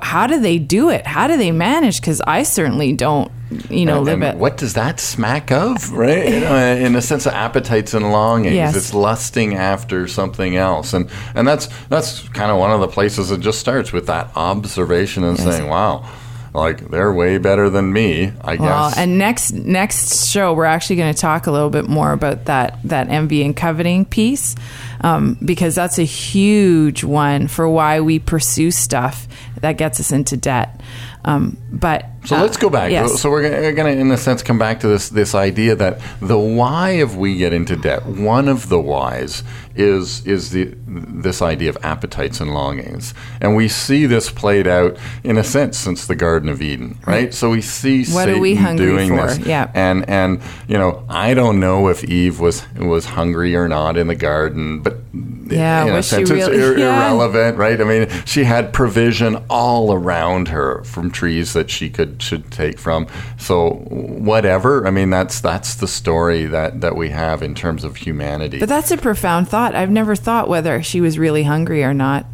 how 0.03 0.27
do 0.27 0.41
they 0.41 0.59
do 0.59 0.89
it? 0.91 1.07
How 1.07 1.27
do 1.27 1.37
they 1.37 1.53
manage? 1.53 2.01
Because 2.01 2.21
I 2.23 2.43
certainly 2.43 2.93
don't 2.93 3.31
you 3.71 3.87
know, 3.87 4.01
live 4.01 4.23
it. 4.23 4.37
What 4.37 4.57
does 4.57 4.75
that 4.75 5.01
smack 5.01 5.51
of, 5.51 5.93
right? 5.93 6.29
You 6.29 6.41
know, 6.41 6.57
in 6.57 6.97
a 6.97 7.03
sense 7.03 7.27
of 7.27 7.33
appetites 7.33 7.95
and 7.95 8.13
longings, 8.13 8.55
yes. 8.55 8.77
it's 8.77 8.95
lusting 8.95 9.55
after 9.55 10.09
something 10.09 10.57
else, 10.57 10.93
and 10.93 11.11
and 11.35 11.47
that's 11.47 11.69
that's 11.89 12.29
kind 12.31 12.51
of 12.51 12.59
one 12.59 12.71
of 12.71 12.81
the 12.81 12.89
places 12.89 13.31
it 13.31 13.41
just 13.41 13.61
starts 13.61 13.93
with 13.93 14.07
that 14.07 14.31
observation 14.37 15.25
and 15.25 15.39
yes. 15.39 15.47
saying, 15.47 15.69
"Wow." 15.69 16.09
Like 16.55 16.91
they're 16.91 17.13
way 17.13 17.39
better 17.39 17.71
than 17.71 17.95
me, 17.95 18.31
I 18.43 18.57
guess. 18.57 18.61
well. 18.61 18.93
And 18.95 19.17
next 19.17 19.53
next 19.53 20.27
show, 20.27 20.53
we're 20.53 20.67
actually 20.67 20.97
going 20.97 21.15
to 21.15 21.19
talk 21.19 21.47
a 21.47 21.51
little 21.51 21.71
bit 21.71 21.89
more 21.89 22.13
about 22.13 22.45
that 22.45 22.79
that 22.85 23.09
envy 23.09 23.43
and 23.43 23.57
coveting 23.57 24.05
piece, 24.05 24.55
um, 25.01 25.39
because 25.43 25.75
that's 25.75 25.99
a 25.99 26.05
huge 26.05 27.05
one 27.05 27.49
for 27.49 27.67
why 27.67 28.01
we 28.01 28.19
pursue 28.19 28.71
stuff 28.71 29.27
that 29.63 29.79
gets 29.79 29.99
us 29.99 30.13
into 30.13 30.37
debt. 30.37 30.79
Um, 31.25 31.57
but 31.71 32.05
So 32.25 32.37
uh, 32.37 32.43
let's 32.43 32.57
go 32.57 32.71
back. 32.71 32.91
Yes. 32.93 33.21
So 33.21 33.31
we're 33.31 33.43
going 33.73 33.75
to, 33.97 34.01
in 34.01 34.11
a 34.13 34.17
sense, 34.17 34.43
come 34.43 34.59
back 34.59 34.81
to 34.81 34.89
this 34.89 35.09
this 35.09 35.35
idea 35.35 35.75
that 35.77 36.01
the 36.21 36.39
why 36.39 36.91
of 36.91 37.17
we 37.17 37.37
get 37.37 37.53
into 37.53 37.77
debt. 37.77 38.07
One 38.07 38.49
of 38.49 38.69
the 38.69 38.79
whys 38.81 39.43
is 39.75 40.25
is 40.27 40.51
the 40.51 40.73
this 40.87 41.43
idea 41.43 41.71
of 41.71 41.79
appetites 41.83 42.41
and 42.41 42.53
longings, 42.55 43.13
and 43.41 43.57
we 43.57 43.67
see 43.69 44.07
this 44.07 44.31
played 44.31 44.67
out 44.69 44.97
in 45.25 45.37
a 45.37 45.43
sense 45.45 45.79
since 45.79 46.07
the 46.07 46.15
Garden 46.15 46.49
of 46.49 46.63
Eden, 46.63 46.99
right? 47.07 47.33
So 47.35 47.51
we 47.51 47.61
see 47.63 48.05
What 48.05 48.29
are 48.29 48.39
we 48.39 48.55
hungry 48.55 48.87
doing 48.87 49.09
for? 49.17 49.27
this, 49.27 49.39
Yeah. 49.39 49.71
and 49.75 50.09
and 50.09 50.41
you 50.69 50.79
know 50.79 51.05
I 51.09 51.35
don't 51.35 51.59
know 51.59 51.89
if 51.89 52.05
Eve 52.05 52.39
was 52.39 52.63
was 52.79 53.07
hungry 53.07 53.57
or 53.57 53.67
not 53.67 53.97
in 53.97 54.07
the 54.07 54.15
garden, 54.15 54.81
but 54.81 54.99
Yeah, 55.49 55.87
in 55.87 55.95
a 55.95 56.03
sense 56.03 56.31
it's 56.31 56.49
ir- 56.49 56.79
Yeah. 56.79 56.97
irrelevant, 56.99 57.57
right? 57.59 57.81
I 57.81 57.85
mean, 57.85 58.09
she 58.25 58.45
had 58.45 58.73
provision 58.73 59.37
all 59.51 59.93
around 59.93 60.49
her 60.49 60.83
from 60.85 61.11
trees 61.11 61.53
that 61.55 61.69
she 61.71 61.89
could 61.91 62.12
should 62.21 62.51
take 62.51 62.79
from. 62.79 63.07
So 63.39 63.71
whatever. 63.89 64.87
I 64.87 64.91
mean, 64.91 65.11
that's 65.11 65.41
that's 65.41 65.77
the 65.77 65.89
story 65.89 66.47
that 66.47 66.81
that 66.81 66.97
we 66.97 67.11
have 67.11 67.43
in 67.43 67.55
terms 67.55 67.85
of 67.85 67.97
humanity. 67.97 68.59
But 68.59 68.69
that's 68.69 68.91
a 68.91 68.97
profound 68.97 69.49
thought. 69.49 69.75
I've 69.75 69.91
never 69.91 70.17
thought 70.17 70.49
whether 70.49 70.83
she 70.83 71.01
was 71.01 71.19
really 71.19 71.45
hungry 71.45 71.85
or 71.85 71.95
not. 71.95 72.27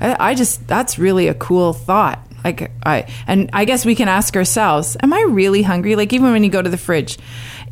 I, 0.00 0.30
I 0.30 0.34
just 0.34 0.66
that's 0.66 0.98
really 0.98 1.28
a 1.28 1.34
cool 1.34 1.72
thought. 1.72 2.26
Like 2.44 2.70
I 2.84 3.06
and 3.26 3.50
I 3.52 3.64
guess 3.64 3.84
we 3.84 3.94
can 3.94 4.08
ask 4.08 4.36
ourselves: 4.36 4.96
Am 5.00 5.12
I 5.12 5.20
really 5.28 5.62
hungry? 5.62 5.96
Like 5.96 6.12
even 6.12 6.32
when 6.32 6.44
you 6.44 6.50
go 6.50 6.62
to 6.62 6.70
the 6.70 6.76
fridge, 6.76 7.18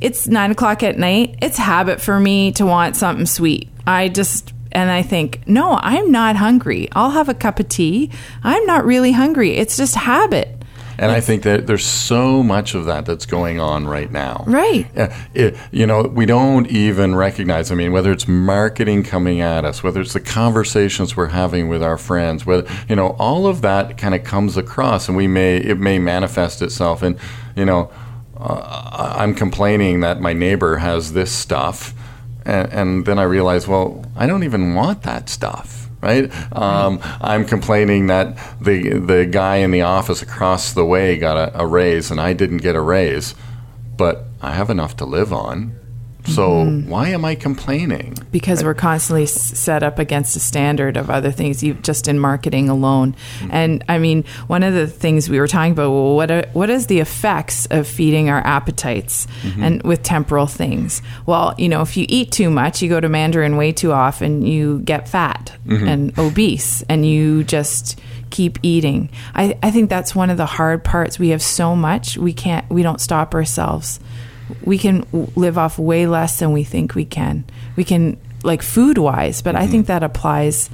it's 0.00 0.26
nine 0.26 0.50
o'clock 0.50 0.82
at 0.82 0.98
night. 0.98 1.36
It's 1.42 1.58
habit 1.58 2.00
for 2.00 2.18
me 2.18 2.52
to 2.52 2.64
want 2.64 2.96
something 2.96 3.26
sweet. 3.26 3.68
I 3.86 4.08
just 4.08 4.52
and 4.72 4.90
I 4.90 5.02
think, 5.02 5.46
no, 5.46 5.78
I'm 5.82 6.12
not 6.12 6.36
hungry. 6.36 6.88
I'll 6.92 7.10
have 7.10 7.28
a 7.28 7.34
cup 7.34 7.58
of 7.58 7.68
tea. 7.68 8.10
I'm 8.42 8.64
not 8.66 8.84
really 8.84 9.12
hungry. 9.12 9.56
It's 9.56 9.76
just 9.76 9.94
habit. 9.94 10.59
And 11.00 11.10
I 11.10 11.22
think 11.22 11.44
that 11.44 11.66
there's 11.66 11.84
so 11.84 12.42
much 12.42 12.74
of 12.74 12.84
that 12.84 13.06
that's 13.06 13.24
going 13.24 13.58
on 13.58 13.86
right 13.86 14.12
now. 14.12 14.44
Right. 14.46 14.86
It, 15.32 15.56
you 15.70 15.86
know, 15.86 16.02
we 16.02 16.26
don't 16.26 16.66
even 16.66 17.14
recognize. 17.14 17.72
I 17.72 17.74
mean, 17.74 17.92
whether 17.92 18.12
it's 18.12 18.28
marketing 18.28 19.02
coming 19.04 19.40
at 19.40 19.64
us, 19.64 19.82
whether 19.82 20.02
it's 20.02 20.12
the 20.12 20.20
conversations 20.20 21.16
we're 21.16 21.28
having 21.28 21.68
with 21.68 21.82
our 21.82 21.96
friends, 21.96 22.44
whether 22.44 22.70
you 22.86 22.96
know, 22.96 23.16
all 23.18 23.46
of 23.46 23.62
that 23.62 23.96
kind 23.96 24.14
of 24.14 24.24
comes 24.24 24.58
across, 24.58 25.08
and 25.08 25.16
we 25.16 25.26
may 25.26 25.56
it 25.56 25.78
may 25.78 25.98
manifest 25.98 26.60
itself 26.60 27.02
in, 27.02 27.18
you 27.56 27.64
know, 27.64 27.90
uh, 28.36 29.16
I'm 29.18 29.34
complaining 29.34 30.00
that 30.00 30.20
my 30.20 30.34
neighbor 30.34 30.76
has 30.76 31.14
this 31.14 31.32
stuff, 31.32 31.94
and, 32.44 32.70
and 32.72 33.06
then 33.06 33.18
I 33.18 33.22
realize, 33.22 33.66
well, 33.66 34.04
I 34.16 34.26
don't 34.26 34.44
even 34.44 34.74
want 34.74 35.02
that 35.04 35.30
stuff. 35.30 35.79
Right, 36.02 36.32
um, 36.56 36.98
I'm 37.20 37.44
complaining 37.44 38.06
that 38.06 38.38
the 38.58 38.98
the 38.98 39.26
guy 39.26 39.56
in 39.56 39.70
the 39.70 39.82
office 39.82 40.22
across 40.22 40.72
the 40.72 40.84
way 40.84 41.18
got 41.18 41.36
a, 41.36 41.60
a 41.60 41.66
raise 41.66 42.10
and 42.10 42.18
I 42.18 42.32
didn't 42.32 42.58
get 42.58 42.74
a 42.74 42.80
raise, 42.80 43.34
but 43.98 44.24
I 44.40 44.52
have 44.54 44.70
enough 44.70 44.96
to 44.96 45.04
live 45.04 45.30
on. 45.30 45.78
So 46.30 46.64
mm-hmm. 46.64 46.88
why 46.88 47.08
am 47.08 47.24
I 47.24 47.34
complaining? 47.34 48.16
because 48.32 48.62
we're 48.62 48.74
constantly 48.74 49.26
set 49.26 49.82
up 49.82 49.98
against 49.98 50.36
a 50.36 50.40
standard 50.40 50.96
of 50.96 51.10
other 51.10 51.30
things 51.30 51.62
you 51.62 51.74
just 51.74 52.08
in 52.08 52.18
marketing 52.18 52.68
alone. 52.68 53.14
Mm-hmm. 53.38 53.50
And 53.52 53.84
i 53.88 53.98
mean 53.98 54.24
one 54.46 54.62
of 54.62 54.74
the 54.74 54.86
things 54.86 55.28
we 55.28 55.38
were 55.38 55.48
talking 55.48 55.72
about 55.72 55.90
well, 55.90 56.14
what 56.14 56.30
are, 56.30 56.46
what 56.52 56.70
is 56.70 56.86
the 56.86 57.00
effects 57.00 57.66
of 57.66 57.86
feeding 57.86 58.28
our 58.28 58.40
appetites 58.46 59.26
mm-hmm. 59.42 59.62
and 59.62 59.82
with 59.82 60.02
temporal 60.02 60.46
things? 60.46 61.02
Well 61.26 61.54
you 61.58 61.68
know 61.68 61.82
if 61.82 61.96
you 61.96 62.06
eat 62.08 62.32
too 62.32 62.50
much 62.50 62.82
you 62.82 62.88
go 62.88 63.00
to 63.00 63.08
mandarin 63.08 63.56
way 63.56 63.72
too 63.72 63.92
often 63.92 64.42
you 64.42 64.80
get 64.80 65.08
fat 65.08 65.52
and 65.68 66.18
obese 66.18 66.82
and 66.88 67.06
you 67.06 67.44
just 67.44 67.98
keep 68.30 68.58
eating. 68.62 69.10
I, 69.34 69.58
I 69.62 69.70
think 69.70 69.90
that's 69.90 70.14
one 70.14 70.30
of 70.30 70.36
the 70.36 70.46
hard 70.46 70.84
parts. 70.84 71.18
We 71.18 71.30
have 71.30 71.42
so 71.42 71.74
much 71.74 72.16
we 72.16 72.32
can't 72.32 72.68
we 72.70 72.82
don't 72.82 73.00
stop 73.00 73.34
ourselves 73.34 74.00
we 74.64 74.78
can 74.78 75.04
live 75.36 75.56
off 75.58 75.78
way 75.78 76.06
less 76.06 76.38
than 76.38 76.52
we 76.52 76.64
think 76.64 76.94
we 76.94 77.04
can. 77.04 77.44
We 77.76 77.84
can, 77.84 78.18
like 78.42 78.62
food 78.62 78.98
wise, 78.98 79.42
but 79.42 79.54
I 79.56 79.66
think 79.66 79.86
that 79.86 80.02
applies 80.02 80.70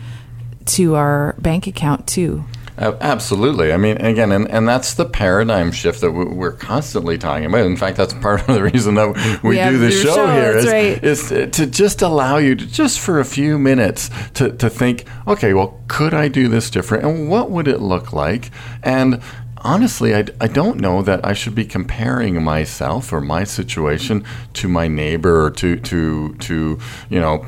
to 0.67 0.95
our 0.97 1.35
bank 1.39 1.67
account 1.67 2.07
too. 2.07 2.45
Uh, 2.79 2.95
absolutely. 3.01 3.73
I 3.73 3.79
mean, 3.79 3.97
again, 3.97 4.31
and, 4.33 4.47
and 4.51 4.69
that's 4.69 4.93
the 4.95 5.07
paradigm 5.07 5.73
shift 5.73 6.03
that 6.03 6.11
we- 6.11 6.27
we're 6.27 6.53
constantly 6.53 7.17
talking 7.17 7.47
about. 7.47 7.65
In 7.65 7.75
fact, 7.77 7.97
that's 7.97 8.13
part 8.21 8.47
of 8.47 8.55
the 8.55 8.63
reason 8.63 8.97
that 8.97 9.41
we 9.43 9.51
We 9.51 9.57
do 9.57 9.79
this 9.79 10.03
show, 10.03 10.15
show, 10.15 10.27
here 10.31 10.59
is, 10.59 10.67
right. 10.67 11.03
is 11.03 11.29
to- 11.31 11.47
to 11.47 11.67
just 11.67 12.03
allow 12.03 12.37
you 12.37 12.55
to, 12.55 12.67
just 12.67 13.01
for 13.01 13.19
a 13.19 13.25
few 13.25 13.59
minutes 13.59 14.11
to, 14.35 14.51
to 14.59 14.69
think, 14.69 15.05
okay, 15.27 15.55
well, 15.55 15.81
could 15.89 16.13
I 16.13 16.29
do 16.29 16.49
this 16.49 16.69
different? 16.69 17.05
And 17.05 17.31
what 17.31 17.51
would 17.51 17.67
it 17.67 17.81
look 17.81 18.13
like? 18.13 18.51
And 18.83 19.23
honestly, 19.67 20.15
I, 20.15 20.25
I 20.41 20.47
don't 20.47 20.81
know 20.81 21.03
that 21.03 21.27
I 21.27 21.33
should 21.33 21.55
be 21.55 21.65
comparing 21.65 22.43
myself 22.43 23.13
or 23.13 23.21
my 23.21 23.43
situation 23.43 24.25
to 24.55 24.69
my 24.69 24.87
neighbor 24.87 25.45
or 25.45 25.51
to, 25.51 25.77
to, 25.77 26.35
to 26.35 26.79
you 27.11 27.21
know, 27.21 27.45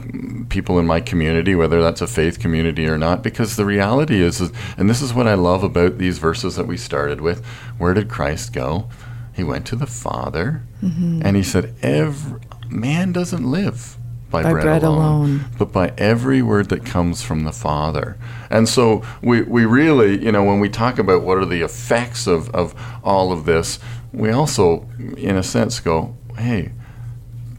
people 0.48 0.80
in 0.80 0.86
my 0.86 1.00
community, 1.00 1.54
whether 1.54 1.80
that's 1.80 2.00
a 2.00 2.08
faith 2.08 2.40
community 2.40 2.86
or 2.86 2.98
not, 2.98 3.22
because 3.22 3.54
the 3.54 3.64
reality 3.64 4.20
is, 4.20 4.40
is 4.40 4.50
and 4.76 4.90
this 4.90 5.00
is 5.00 5.14
what 5.14 5.28
I 5.28 5.34
love 5.34 5.62
about 5.62 5.98
these 5.98 6.18
verses 6.18 6.56
that 6.56 6.66
we 6.66 6.76
started 6.76 7.20
with, 7.20 7.44
where 7.78 7.94
did 7.94 8.08
Christ 8.08 8.52
go? 8.52 8.88
He 9.34 9.44
went 9.44 9.66
to 9.68 9.76
the 9.76 9.86
Father, 9.86 10.64
mm-hmm. 10.82 11.22
and 11.24 11.36
he 11.36 11.44
said, 11.44 11.72
every, 11.80 12.40
man 12.68 13.12
doesn't 13.12 13.48
live 13.48 13.96
by, 14.30 14.42
By 14.42 14.52
bread, 14.52 14.64
bread 14.64 14.82
alone, 14.82 15.00
alone. 15.00 15.44
but 15.58 15.72
by 15.72 15.92
every 15.96 16.42
word 16.42 16.68
that 16.68 16.84
comes 16.84 17.22
from 17.22 17.44
the 17.44 17.52
Father. 17.52 18.16
And 18.50 18.68
so 18.68 19.02
we, 19.22 19.42
we 19.42 19.64
really, 19.64 20.22
you 20.22 20.32
know, 20.32 20.44
when 20.44 20.60
we 20.60 20.68
talk 20.68 20.98
about 20.98 21.22
what 21.22 21.38
are 21.38 21.46
the 21.46 21.62
effects 21.62 22.26
of, 22.26 22.50
of 22.50 22.74
all 23.02 23.32
of 23.32 23.46
this, 23.46 23.78
we 24.12 24.30
also, 24.30 24.88
in 25.16 25.36
a 25.36 25.42
sense, 25.42 25.80
go, 25.80 26.16
hey, 26.36 26.72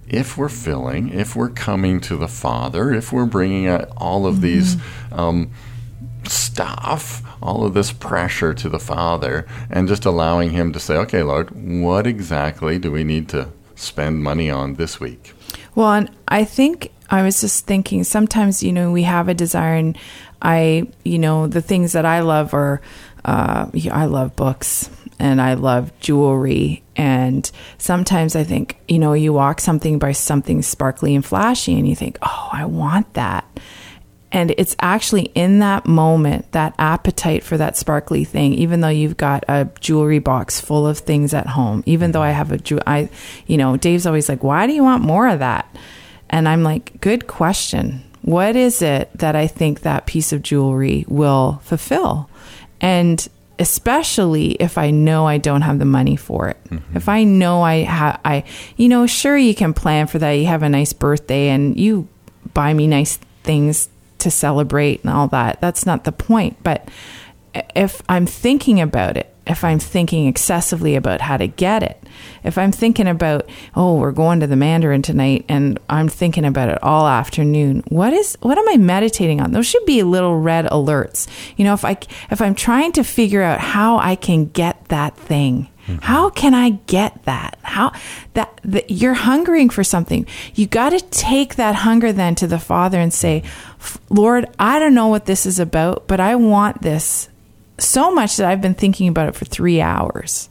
if 0.07 0.37
we're 0.37 0.49
filling, 0.49 1.09
if 1.09 1.35
we're 1.35 1.49
coming 1.49 1.99
to 2.01 2.15
the 2.15 2.27
Father, 2.27 2.91
if 2.91 3.11
we're 3.11 3.25
bringing 3.25 3.67
out 3.67 3.89
all 3.97 4.25
of 4.25 4.41
these 4.41 4.77
um, 5.11 5.51
stuff, 6.25 7.21
all 7.41 7.65
of 7.65 7.73
this 7.73 7.91
pressure 7.91 8.53
to 8.53 8.69
the 8.69 8.79
Father, 8.79 9.47
and 9.69 9.87
just 9.87 10.05
allowing 10.05 10.51
Him 10.51 10.73
to 10.73 10.79
say, 10.79 10.95
okay, 10.97 11.23
Lord, 11.23 11.51
what 11.51 12.07
exactly 12.07 12.79
do 12.79 12.91
we 12.91 13.03
need 13.03 13.29
to 13.29 13.49
spend 13.75 14.23
money 14.23 14.49
on 14.49 14.75
this 14.75 14.99
week? 14.99 15.33
Well, 15.79 15.93
and 15.93 16.11
I 16.27 16.43
think 16.43 16.91
I 17.09 17.23
was 17.23 17.39
just 17.39 17.65
thinking 17.65 18.03
sometimes, 18.03 18.61
you 18.61 18.73
know, 18.73 18.91
we 18.91 19.03
have 19.03 19.29
a 19.29 19.33
desire, 19.33 19.75
and 19.75 19.97
I, 20.41 20.89
you 21.05 21.17
know, 21.17 21.47
the 21.47 21.61
things 21.61 21.93
that 21.93 22.05
I 22.05 22.19
love 22.19 22.53
are, 22.53 22.81
uh, 23.23 23.67
I 23.89 24.05
love 24.07 24.35
books 24.35 24.89
and 25.19 25.41
I 25.41 25.53
love 25.53 25.97
jewelry. 26.01 26.83
And 26.97 27.49
sometimes 27.77 28.35
I 28.35 28.43
think, 28.43 28.77
you 28.89 28.99
know, 28.99 29.13
you 29.13 29.31
walk 29.31 29.61
something 29.61 29.99
by 29.99 30.11
something 30.11 30.61
sparkly 30.63 31.15
and 31.15 31.25
flashy, 31.25 31.79
and 31.79 31.87
you 31.87 31.95
think, 31.95 32.17
oh, 32.23 32.49
I 32.51 32.65
want 32.65 33.13
that. 33.13 33.45
And 34.31 34.51
it's 34.57 34.75
actually 34.79 35.23
in 35.33 35.59
that 35.59 35.87
moment, 35.87 36.51
that 36.51 36.75
appetite 36.77 37.43
for 37.43 37.57
that 37.57 37.77
sparkly 37.77 38.23
thing, 38.23 38.53
even 38.53 38.81
though 38.81 38.89
you've 38.89 39.17
got 39.17 39.43
a 39.47 39.69
jewelry 39.79 40.19
box 40.19 40.61
full 40.61 40.85
of 40.85 40.99
things 40.99 41.33
at 41.33 41.47
home, 41.47 41.83
even 41.85 42.11
though 42.11 42.21
I 42.21 42.29
have 42.31 42.51
a 42.51 42.57
jew, 42.57 42.79
I, 42.85 43.09
you 43.47 43.57
know, 43.57 43.75
Dave's 43.75 44.05
always 44.05 44.29
like, 44.29 44.43
why 44.43 44.67
do 44.67 44.73
you 44.73 44.83
want 44.83 45.03
more 45.03 45.27
of 45.27 45.39
that? 45.39 45.75
And 46.29 46.47
I'm 46.47 46.61
like, 46.61 47.01
good 47.01 47.25
question. 47.25 48.03
What 48.21 48.55
is 48.55 48.83
it 48.83 49.09
that 49.15 49.35
I 49.35 49.47
think 49.47 49.81
that 49.81 50.05
piece 50.05 50.31
of 50.31 50.43
jewelry 50.43 51.05
will 51.07 51.59
fulfill? 51.63 52.29
And 52.81 53.27
especially 53.57 54.51
if 54.51 54.77
I 54.77 54.91
know 54.91 55.25
I 55.25 55.37
don't 55.37 55.63
have 55.63 55.79
the 55.79 55.85
money 55.85 56.15
for 56.15 56.49
it. 56.49 56.63
Mm-hmm. 56.65 56.97
If 56.97 57.09
I 57.09 57.23
know 57.23 57.63
I 57.63 57.77
have, 57.77 58.21
I, 58.23 58.43
you 58.77 58.87
know, 58.89 59.07
sure 59.07 59.37
you 59.37 59.55
can 59.55 59.73
plan 59.73 60.07
for 60.07 60.19
that. 60.19 60.31
You 60.31 60.45
have 60.45 60.63
a 60.63 60.69
nice 60.69 60.93
birthday 60.93 61.49
and 61.49 61.77
you 61.77 62.07
buy 62.53 62.73
me 62.73 62.87
nice 62.87 63.17
things 63.43 63.89
to 64.19 64.31
celebrate 64.31 65.01
and 65.03 65.11
all 65.11 65.27
that. 65.29 65.61
That's 65.61 65.85
not 65.85 66.03
the 66.03 66.11
point. 66.11 66.57
But 66.63 66.87
if 67.75 68.01
I'm 68.09 68.25
thinking 68.25 68.79
about 68.79 69.17
it, 69.17 69.33
if 69.47 69.63
I'm 69.63 69.79
thinking 69.79 70.27
excessively 70.27 70.95
about 70.95 71.21
how 71.21 71.35
to 71.37 71.47
get 71.47 71.81
it, 71.81 72.03
if 72.43 72.57
I'm 72.57 72.71
thinking 72.71 73.07
about, 73.07 73.49
oh, 73.75 73.97
we're 73.97 74.11
going 74.11 74.39
to 74.41 74.47
the 74.47 74.55
Mandarin 74.55 75.01
tonight 75.01 75.45
and 75.49 75.79
I'm 75.89 76.07
thinking 76.07 76.45
about 76.45 76.69
it 76.69 76.81
all 76.83 77.07
afternoon, 77.07 77.83
what 77.89 78.13
is 78.13 78.37
what 78.41 78.57
am 78.57 78.69
I 78.69 78.77
meditating 78.77 79.41
on? 79.41 79.51
Those 79.51 79.65
should 79.65 79.85
be 79.85 80.03
little 80.03 80.37
red 80.37 80.65
alerts. 80.65 81.27
You 81.57 81.65
know, 81.65 81.73
if 81.73 81.83
I 81.83 81.97
if 82.29 82.41
I'm 82.41 82.53
trying 82.53 82.91
to 82.93 83.03
figure 83.03 83.41
out 83.41 83.59
how 83.59 83.97
I 83.97 84.15
can 84.15 84.45
get 84.45 84.85
that 84.89 85.17
thing, 85.17 85.69
Mm-hmm. 85.89 86.03
how 86.03 86.29
can 86.29 86.53
I 86.53 86.71
get 86.85 87.23
that? 87.23 87.57
How 87.63 87.93
that, 88.33 88.59
that 88.63 88.91
you're 88.91 89.15
hungering 89.15 89.69
for 89.69 89.83
something. 89.83 90.27
You 90.53 90.67
got 90.67 90.91
to 90.91 90.99
take 90.99 91.55
that 91.55 91.75
hunger 91.75 92.13
then 92.13 92.35
to 92.35 92.47
the 92.47 92.59
Father 92.59 92.99
and 92.99 93.13
say, 93.13 93.43
"Lord, 94.09 94.47
I 94.59 94.77
don't 94.77 94.93
know 94.93 95.07
what 95.07 95.25
this 95.25 95.45
is 95.45 95.59
about, 95.59 96.07
but 96.07 96.19
I 96.19 96.35
want 96.35 96.81
this 96.81 97.29
so 97.79 98.11
much 98.11 98.37
that 98.37 98.45
I've 98.47 98.61
been 98.61 98.75
thinking 98.75 99.07
about 99.07 99.29
it 99.29 99.35
for 99.35 99.45
3 99.45 99.81
hours." 99.81 100.49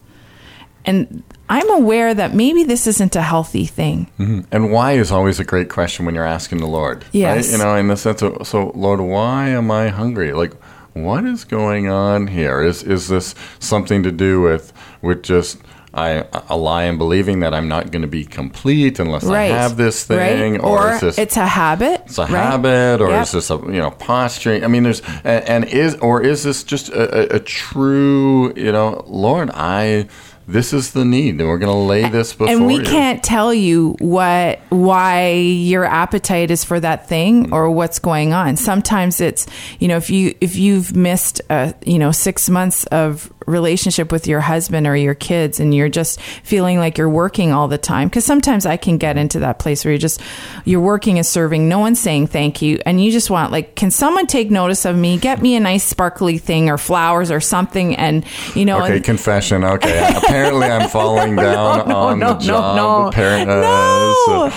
And 0.85 1.23
I'm 1.49 1.71
aware 1.71 2.15
that 2.15 2.35
maybe 2.35 2.65
this 2.65 2.87
isn't 2.87 3.15
a 3.15 3.23
healthy 3.23 3.67
thing. 3.67 4.11
Mm-hmm. 4.19 4.41
And 4.51 4.73
why 4.73 4.93
is 4.93 5.13
always 5.13 5.39
a 5.39 5.45
great 5.45 5.69
question 5.69 6.07
when 6.07 6.15
you're 6.15 6.25
asking 6.25 6.59
the 6.59 6.67
Lord. 6.67 7.05
Yes. 7.13 7.47
Right? 7.47 7.53
You 7.53 7.65
know, 7.65 7.75
in 7.77 7.89
the 7.89 7.97
sense 7.97 8.23
of, 8.23 8.47
so, 8.47 8.73
Lord, 8.75 9.01
why 9.01 9.49
am 9.49 9.71
I 9.71 9.89
hungry? 9.89 10.33
Like, 10.33 10.55
what 10.95 11.25
is 11.25 11.45
going 11.45 11.89
on 11.89 12.27
here? 12.27 12.63
Is 12.63 12.83
is 12.83 13.09
this 13.09 13.35
something 13.61 14.03
to 14.03 14.11
do 14.11 14.41
with 14.41 14.73
with 15.03 15.23
just 15.23 15.59
I 15.95 16.27
a 16.49 16.57
lie 16.57 16.85
in 16.85 16.99
believing 16.99 17.41
that 17.41 17.55
I'm 17.55 17.67
not 17.69 17.91
going 17.91 18.03
to 18.03 18.09
be 18.09 18.25
complete 18.25 18.99
unless 18.99 19.25
right. 19.25 19.51
I 19.51 19.57
have 19.57 19.77
this 19.77 20.05
thing, 20.05 20.53
right. 20.53 20.61
or, 20.61 20.93
is 20.93 21.01
this 21.01 21.19
it's 21.19 21.37
a 21.37 21.47
habit. 21.47 22.03
it's 22.05 22.19
a 22.19 22.23
right? 22.23 22.31
habit, 22.31 23.01
or 23.01 23.09
Yep. 23.09 23.23
is 23.23 23.33
this 23.33 23.51
a 23.51 23.57
you 23.57 23.81
know 23.81 23.91
posturing? 23.91 24.65
I 24.65 24.69
mean, 24.69 24.83
there's 24.83 25.01
and, 25.25 25.45
and 25.49 25.65
is 25.65 25.95
or 25.97 26.23
is 26.23 26.45
this 26.45 26.63
just 26.63 26.91
a, 26.91 27.35
a, 27.35 27.37
a 27.37 27.41
true 27.41 28.53
you 28.55 28.71
know 28.71 29.03
Lord? 29.07 29.51
I 29.55 30.09
this 30.47 30.73
is 30.73 30.93
the 30.93 31.05
need, 31.05 31.39
and 31.39 31.47
we're 31.47 31.59
going 31.59 31.73
to 31.73 31.79
lay 31.79 32.09
this 32.09 32.33
before 32.33 32.49
and 32.49 32.67
we 32.67 32.77
you. 32.77 32.83
can't 32.83 33.23
tell 33.23 33.53
you 33.53 33.97
what 33.99 34.61
why 34.71 35.31
your 35.33 35.85
appetite 35.85 36.51
is 36.51 36.65
for 36.65 36.81
that 36.81 37.07
thing 37.07 37.53
or 37.53 37.71
what's 37.71 37.99
going 37.99 38.33
on 38.33 38.57
sometimes 38.57 39.21
it's 39.21 39.47
you 39.79 39.89
know 39.89 39.99
if 39.99 40.09
you 40.09 40.35
if 40.41 40.57
you've 40.57 40.97
missed 40.97 41.43
uh 41.51 41.73
you 41.85 41.99
know 41.99 42.13
6 42.13 42.49
months 42.49 42.85
of 42.87 43.31
relationship 43.49 44.13
with 44.13 44.27
your 44.27 44.41
husband 44.41 44.87
or 44.87 44.95
your 44.97 45.15
kids 45.15 45.59
and 45.61 45.75
you're 45.75 45.89
just 45.89 46.21
feeling 46.21 46.79
like 46.79 46.99
you're 46.99 47.09
working 47.09 47.53
all 47.53 47.67
the 47.69 47.79
time 47.79 48.09
because 48.09 48.25
sometimes 48.25 48.67
I 48.67 48.77
can 48.77 48.99
get 48.99 49.17
into 49.17 49.41
that 49.41 49.59
place 49.59 49.85
where 49.85 49.93
you're 49.93 49.99
just 49.99 50.21
you're 50.65 50.81
working 50.81 51.19
and 51.19 51.27
serving 51.27 51.69
no 51.69 51.79
one's 51.79 51.99
saying 51.99 52.27
thank 52.29 52.63
you 52.63 52.79
and 52.87 53.03
you 53.03 53.11
just 53.11 53.31
want 53.31 53.51
like 53.53 53.75
can 53.75 53.91
someone 53.91 54.27
take 54.27 54.51
notice 54.51 54.85
of 54.85 54.97
me 54.97 55.19
get 55.19 55.41
me 55.43 55.57
a 55.57 55.61
nice 55.61 55.85
sparkly 55.85 56.39
thing 56.39 56.69
or 56.69 56.79
flowers 56.79 57.31
or 57.31 57.41
something 57.41 57.97
and 57.97 58.25
you 58.55 58.65
know 58.65 58.83
Okay, 58.85 58.97
and, 58.97 59.05
confession. 59.05 59.65
Okay, 59.65 60.13
apparently 60.17 60.67
I'm 60.69 60.89
falling 60.89 61.35
down 61.37 61.91
on 61.91 62.19
the 62.21 62.35
job. 62.35 63.13
Parent, 63.13 63.51
uh, 63.51 63.61
no, 63.61 64.15
so- 64.27 64.49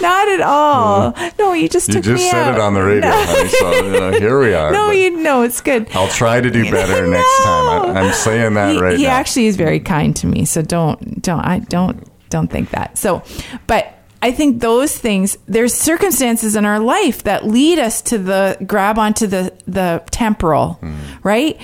not 0.00 0.28
at 0.28 0.40
all. 0.40 1.14
No, 1.38 1.52
you 1.52 1.68
just 1.68 1.88
you 1.88 1.94
took 1.94 2.04
just 2.04 2.30
said 2.30 2.42
out. 2.48 2.54
it 2.56 2.60
on 2.60 2.74
the 2.74 2.82
radio, 2.82 3.08
No, 3.08 3.24
honey, 3.24 3.48
so 3.48 3.72
you 3.84 3.90
know, 3.92 4.10
here 4.12 4.38
we 4.40 4.52
are. 4.60 4.72
no 4.72 4.90
you 4.90 5.10
know 5.22 5.42
it's 5.42 5.60
good. 5.60 5.88
I'll 5.94 6.08
try 6.08 6.40
to 6.40 6.50
do 6.50 6.70
better 6.70 7.06
next 7.18 7.42
time. 7.44 7.96
I, 7.96 8.00
I'm 8.00 8.12
saying 8.32 8.54
that 8.54 8.74
he, 8.74 8.80
right 8.80 8.96
he 8.98 9.04
now. 9.04 9.10
actually 9.10 9.46
is 9.46 9.56
very 9.56 9.80
kind 9.80 10.14
to 10.16 10.26
me, 10.26 10.44
so 10.44 10.62
don't 10.62 11.20
don't 11.22 11.40
I 11.40 11.58
don't 11.60 12.06
don't 12.30 12.48
think 12.50 12.70
that. 12.70 12.96
So, 12.98 13.22
but 13.66 13.94
I 14.22 14.30
think 14.32 14.60
those 14.60 14.96
things 14.96 15.36
there's 15.46 15.74
circumstances 15.74 16.54
in 16.56 16.64
our 16.64 16.78
life 16.78 17.24
that 17.24 17.44
lead 17.46 17.78
us 17.78 18.00
to 18.02 18.18
the 18.18 18.56
grab 18.66 18.98
onto 18.98 19.26
the 19.26 19.52
the 19.66 20.02
temporal, 20.10 20.74
Hmm. 20.74 20.94
right? 21.22 21.60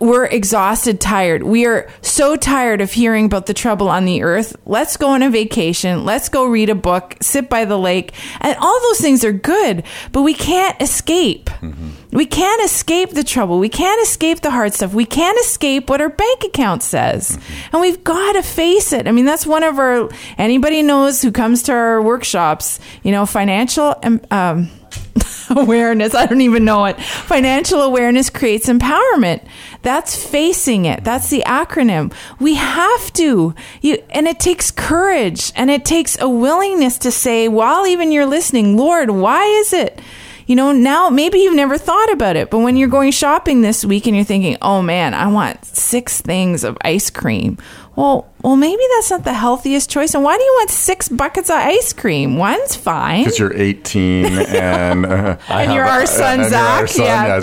We're 0.00 0.24
exhausted, 0.24 0.98
tired. 0.98 1.42
We 1.42 1.66
are 1.66 1.88
so 2.00 2.34
tired 2.34 2.80
of 2.80 2.90
hearing 2.90 3.26
about 3.26 3.44
the 3.44 3.54
trouble 3.54 3.90
on 3.90 4.06
the 4.06 4.22
earth. 4.22 4.56
Let's 4.64 4.96
go 4.96 5.10
on 5.10 5.22
a 5.22 5.28
vacation. 5.28 6.06
Let's 6.06 6.30
go 6.30 6.46
read 6.46 6.70
a 6.70 6.74
book, 6.74 7.16
sit 7.20 7.50
by 7.50 7.66
the 7.66 7.78
lake. 7.78 8.14
And 8.40 8.56
all 8.58 8.80
those 8.80 8.98
things 8.98 9.24
are 9.24 9.32
good, 9.32 9.84
but 10.12 10.22
we 10.22 10.32
can't 10.32 10.80
escape. 10.80 11.50
We 12.12 12.24
can't 12.24 12.62
escape 12.64 13.10
the 13.10 13.22
trouble. 13.22 13.58
We 13.58 13.68
can't 13.68 14.02
escape 14.02 14.40
the 14.40 14.50
hard 14.50 14.72
stuff. 14.72 14.94
We 14.94 15.04
can't 15.04 15.38
escape 15.40 15.90
what 15.90 16.00
our 16.00 16.08
bank 16.08 16.44
account 16.44 16.82
says. 16.82 17.38
And 17.70 17.82
we've 17.82 18.02
got 18.02 18.32
to 18.32 18.42
face 18.42 18.92
it. 18.92 19.06
I 19.06 19.12
mean, 19.12 19.26
that's 19.26 19.46
one 19.46 19.62
of 19.62 19.78
our, 19.78 20.08
anybody 20.38 20.82
knows 20.82 21.20
who 21.20 21.30
comes 21.30 21.62
to 21.64 21.72
our 21.72 22.00
workshops, 22.02 22.80
you 23.02 23.12
know, 23.12 23.26
financial, 23.26 23.94
um, 24.02 24.20
um, 24.30 24.70
awareness. 25.56 26.14
I 26.14 26.26
don't 26.26 26.40
even 26.40 26.64
know 26.64 26.84
it. 26.86 27.00
Financial 27.00 27.80
awareness 27.82 28.30
creates 28.30 28.68
empowerment. 28.68 29.46
That's 29.82 30.22
facing 30.22 30.84
it. 30.84 31.04
That's 31.04 31.30
the 31.30 31.42
acronym. 31.46 32.12
We 32.38 32.54
have 32.54 33.12
to. 33.14 33.54
You 33.80 34.02
and 34.10 34.28
it 34.28 34.38
takes 34.38 34.70
courage 34.70 35.52
and 35.56 35.70
it 35.70 35.84
takes 35.84 36.20
a 36.20 36.28
willingness 36.28 36.98
to 36.98 37.10
say 37.10 37.48
while 37.48 37.86
even 37.86 38.12
you're 38.12 38.26
listening, 38.26 38.76
Lord, 38.76 39.10
why 39.10 39.44
is 39.44 39.72
it? 39.72 40.00
You 40.46 40.56
know, 40.56 40.72
now 40.72 41.10
maybe 41.10 41.38
you've 41.38 41.54
never 41.54 41.78
thought 41.78 42.12
about 42.12 42.34
it, 42.34 42.50
but 42.50 42.58
when 42.58 42.76
you're 42.76 42.88
going 42.88 43.12
shopping 43.12 43.60
this 43.60 43.84
week 43.84 44.08
and 44.08 44.16
you're 44.16 44.24
thinking, 44.24 44.56
"Oh 44.60 44.82
man, 44.82 45.14
I 45.14 45.28
want 45.28 45.64
6 45.64 46.20
things 46.22 46.64
of 46.64 46.76
ice 46.82 47.08
cream." 47.08 47.56
Well, 48.00 48.32
well 48.42 48.56
maybe 48.56 48.82
that's 48.96 49.10
not 49.10 49.24
the 49.24 49.34
healthiest 49.34 49.90
choice. 49.90 50.14
And 50.14 50.24
why 50.24 50.36
do 50.38 50.42
you 50.42 50.54
want 50.58 50.70
6 50.70 51.08
buckets 51.10 51.50
of 51.50 51.56
ice 51.56 51.92
cream? 51.92 52.36
One's 52.38 52.74
fine. 52.76 53.24
because 53.24 53.38
you're 53.38 53.54
18 53.54 54.24
and 54.48 55.04
uh, 55.06 55.36
And 55.48 55.72
you're 55.74 55.84
a- 55.84 55.88
our 55.90 56.06
son, 56.06 56.40
and 56.40 56.50
you're 56.50 56.60
our 56.60 56.86
Zach, 56.86 56.88
son, 56.88 57.04
yeah. 57.04 57.40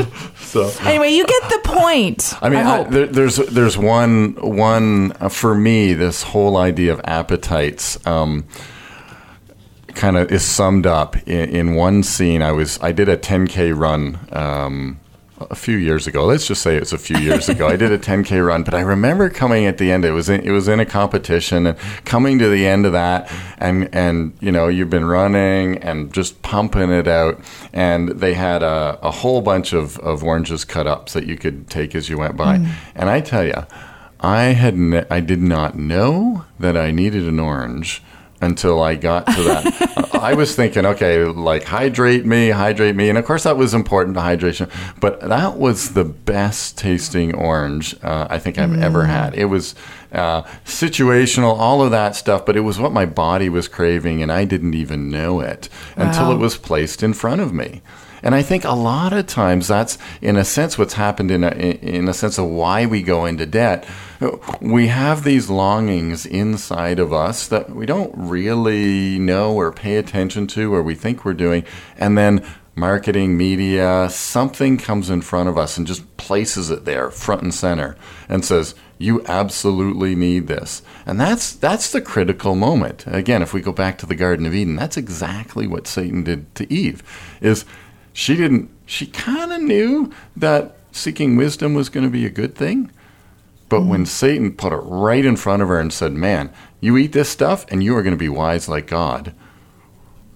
yeah, 0.00 0.06
so. 0.36 0.70
so 0.72 0.84
Anyway, 0.88 1.10
you 1.10 1.26
get 1.26 1.42
the 1.50 1.60
point. 1.64 2.34
I 2.42 2.48
mean, 2.48 2.60
I 2.60 2.76
hope. 2.76 2.88
there, 2.88 3.06
there's 3.06 3.36
there's 3.36 3.76
one 3.76 4.34
one 4.40 5.12
uh, 5.20 5.28
for 5.28 5.54
me. 5.54 5.92
This 5.92 6.22
whole 6.22 6.56
idea 6.56 6.92
of 6.92 7.00
appetites 7.04 7.98
um, 8.06 8.46
kind 9.94 10.16
of 10.16 10.30
is 10.32 10.42
summed 10.44 10.86
up 10.86 11.16
in, 11.28 11.50
in 11.50 11.74
one 11.74 12.02
scene. 12.02 12.40
I 12.42 12.52
was 12.52 12.78
I 12.80 12.92
did 12.92 13.08
a 13.08 13.16
10k 13.16 13.76
run. 13.78 14.18
Um, 14.32 15.00
a 15.50 15.54
few 15.54 15.76
years 15.76 16.06
ago, 16.06 16.24
let's 16.24 16.46
just 16.46 16.62
say 16.62 16.76
it's 16.76 16.92
a 16.92 16.98
few 16.98 17.18
years 17.18 17.48
ago. 17.48 17.68
I 17.68 17.76
did 17.76 17.92
a 17.92 17.98
10k 17.98 18.46
run, 18.46 18.62
but 18.62 18.74
I 18.74 18.80
remember 18.80 19.28
coming 19.30 19.66
at 19.66 19.78
the 19.78 19.90
end. 19.90 20.04
It 20.04 20.12
was 20.12 20.28
in, 20.28 20.40
it 20.40 20.50
was 20.50 20.68
in 20.68 20.80
a 20.80 20.86
competition, 20.86 21.66
and 21.66 21.78
coming 22.04 22.38
to 22.38 22.48
the 22.48 22.66
end 22.66 22.86
of 22.86 22.92
that, 22.92 23.30
and 23.58 23.94
and 23.94 24.36
you 24.40 24.52
know 24.52 24.68
you've 24.68 24.90
been 24.90 25.04
running 25.04 25.78
and 25.78 26.12
just 26.12 26.42
pumping 26.42 26.90
it 26.90 27.08
out, 27.08 27.40
and 27.72 28.08
they 28.08 28.34
had 28.34 28.62
a, 28.62 28.98
a 29.02 29.10
whole 29.10 29.40
bunch 29.40 29.72
of, 29.72 29.98
of 30.00 30.22
oranges 30.22 30.64
cut 30.64 30.86
up 30.86 31.08
so 31.08 31.20
that 31.20 31.28
you 31.28 31.36
could 31.36 31.68
take 31.68 31.94
as 31.94 32.08
you 32.08 32.18
went 32.18 32.36
by. 32.36 32.58
Mm. 32.58 32.68
And 32.94 33.10
I 33.10 33.20
tell 33.20 33.44
you, 33.44 33.66
I 34.20 34.44
had 34.46 34.76
ne- 34.76 35.06
I 35.10 35.20
did 35.20 35.40
not 35.40 35.76
know 35.76 36.44
that 36.58 36.76
I 36.76 36.90
needed 36.90 37.28
an 37.28 37.40
orange 37.40 38.02
until 38.44 38.82
I 38.82 38.94
got 38.94 39.26
to 39.26 39.42
that. 39.42 40.10
I 40.14 40.34
was 40.34 40.54
thinking, 40.54 40.86
okay, 40.86 41.24
like 41.24 41.64
hydrate 41.64 42.24
me, 42.24 42.50
hydrate 42.50 42.94
me, 42.94 43.08
and 43.08 43.18
of 43.18 43.24
course 43.24 43.42
that 43.44 43.56
was 43.56 43.74
important 43.74 44.16
to 44.16 44.22
hydration. 44.22 44.70
But 45.00 45.20
that 45.20 45.56
was 45.56 45.94
the 45.94 46.04
best 46.04 46.78
tasting 46.78 47.34
orange 47.34 47.96
uh, 48.02 48.26
I 48.30 48.38
think 48.38 48.58
I've 48.58 48.78
ever 48.80 49.04
had. 49.04 49.34
It 49.34 49.46
was 49.46 49.74
uh, 50.14 50.42
situational, 50.64 51.58
all 51.58 51.82
of 51.82 51.90
that 51.90 52.16
stuff, 52.16 52.46
but 52.46 52.56
it 52.56 52.60
was 52.60 52.78
what 52.78 52.92
my 52.92 53.06
body 53.06 53.48
was 53.48 53.68
craving, 53.68 54.22
and 54.22 54.30
I 54.32 54.44
didn't 54.44 54.74
even 54.74 55.10
know 55.10 55.40
it 55.40 55.68
until 55.96 56.30
it 56.32 56.38
was 56.38 56.56
placed 56.56 57.02
in 57.02 57.12
front 57.12 57.40
of 57.40 57.52
me. 57.52 57.82
And 58.24 58.34
I 58.34 58.40
think 58.40 58.64
a 58.64 58.72
lot 58.72 59.12
of 59.12 59.26
times 59.26 59.68
that's, 59.68 59.98
in 60.22 60.36
a 60.36 60.46
sense, 60.46 60.78
what's 60.78 60.94
happened 60.94 61.30
in 61.30 61.44
a, 61.44 61.50
in 61.50 62.08
a 62.08 62.14
sense 62.14 62.38
of 62.38 62.46
why 62.46 62.86
we 62.86 63.02
go 63.02 63.26
into 63.26 63.44
debt. 63.44 63.86
We 64.62 64.86
have 64.86 65.24
these 65.24 65.50
longings 65.50 66.24
inside 66.24 66.98
of 66.98 67.12
us 67.12 67.46
that 67.48 67.68
we 67.68 67.84
don't 67.84 68.12
really 68.16 69.18
know 69.18 69.54
or 69.54 69.72
pay 69.72 69.96
attention 69.96 70.46
to 70.48 70.74
or 70.74 70.82
we 70.82 70.94
think 70.94 71.26
we're 71.26 71.34
doing. 71.34 71.64
And 71.98 72.16
then 72.16 72.42
marketing, 72.74 73.36
media, 73.36 74.08
something 74.10 74.78
comes 74.78 75.10
in 75.10 75.20
front 75.20 75.50
of 75.50 75.58
us 75.58 75.76
and 75.76 75.86
just 75.86 76.16
places 76.16 76.70
it 76.70 76.86
there 76.86 77.10
front 77.10 77.42
and 77.42 77.52
center 77.52 77.94
and 78.26 78.42
says, 78.42 78.74
you 78.98 79.24
absolutely 79.26 80.14
need 80.14 80.46
this. 80.46 80.82
And 81.06 81.20
that's 81.20 81.52
that's 81.52 81.90
the 81.90 82.00
critical 82.00 82.54
moment. 82.54 83.04
Again, 83.06 83.42
if 83.42 83.52
we 83.52 83.60
go 83.60 83.72
back 83.72 83.98
to 83.98 84.06
the 84.06 84.14
Garden 84.14 84.46
of 84.46 84.54
Eden, 84.54 84.76
that's 84.76 84.96
exactly 84.96 85.66
what 85.66 85.86
Satan 85.86 86.24
did 86.24 86.54
to 86.54 86.72
Eve. 86.72 87.02
Is 87.40 87.64
she 88.12 88.36
didn't 88.36 88.70
she 88.86 89.06
kind 89.06 89.52
of 89.52 89.60
knew 89.60 90.12
that 90.36 90.76
seeking 90.92 91.36
wisdom 91.36 91.74
was 91.74 91.88
going 91.88 92.04
to 92.04 92.10
be 92.10 92.26
a 92.26 92.30
good 92.30 92.54
thing. 92.54 92.90
But 93.68 93.82
when 93.82 94.00
mm-hmm. 94.00 94.06
Satan 94.06 94.52
put 94.52 94.72
it 94.72 94.76
right 94.76 95.24
in 95.24 95.36
front 95.36 95.62
of 95.62 95.68
her 95.68 95.80
and 95.80 95.92
said, 95.92 96.12
"Man, 96.12 96.50
you 96.80 96.96
eat 96.96 97.12
this 97.12 97.28
stuff 97.28 97.64
and 97.68 97.82
you 97.82 97.96
are 97.96 98.02
going 98.02 98.14
to 98.14 98.18
be 98.18 98.28
wise 98.28 98.68
like 98.68 98.86
God." 98.86 99.34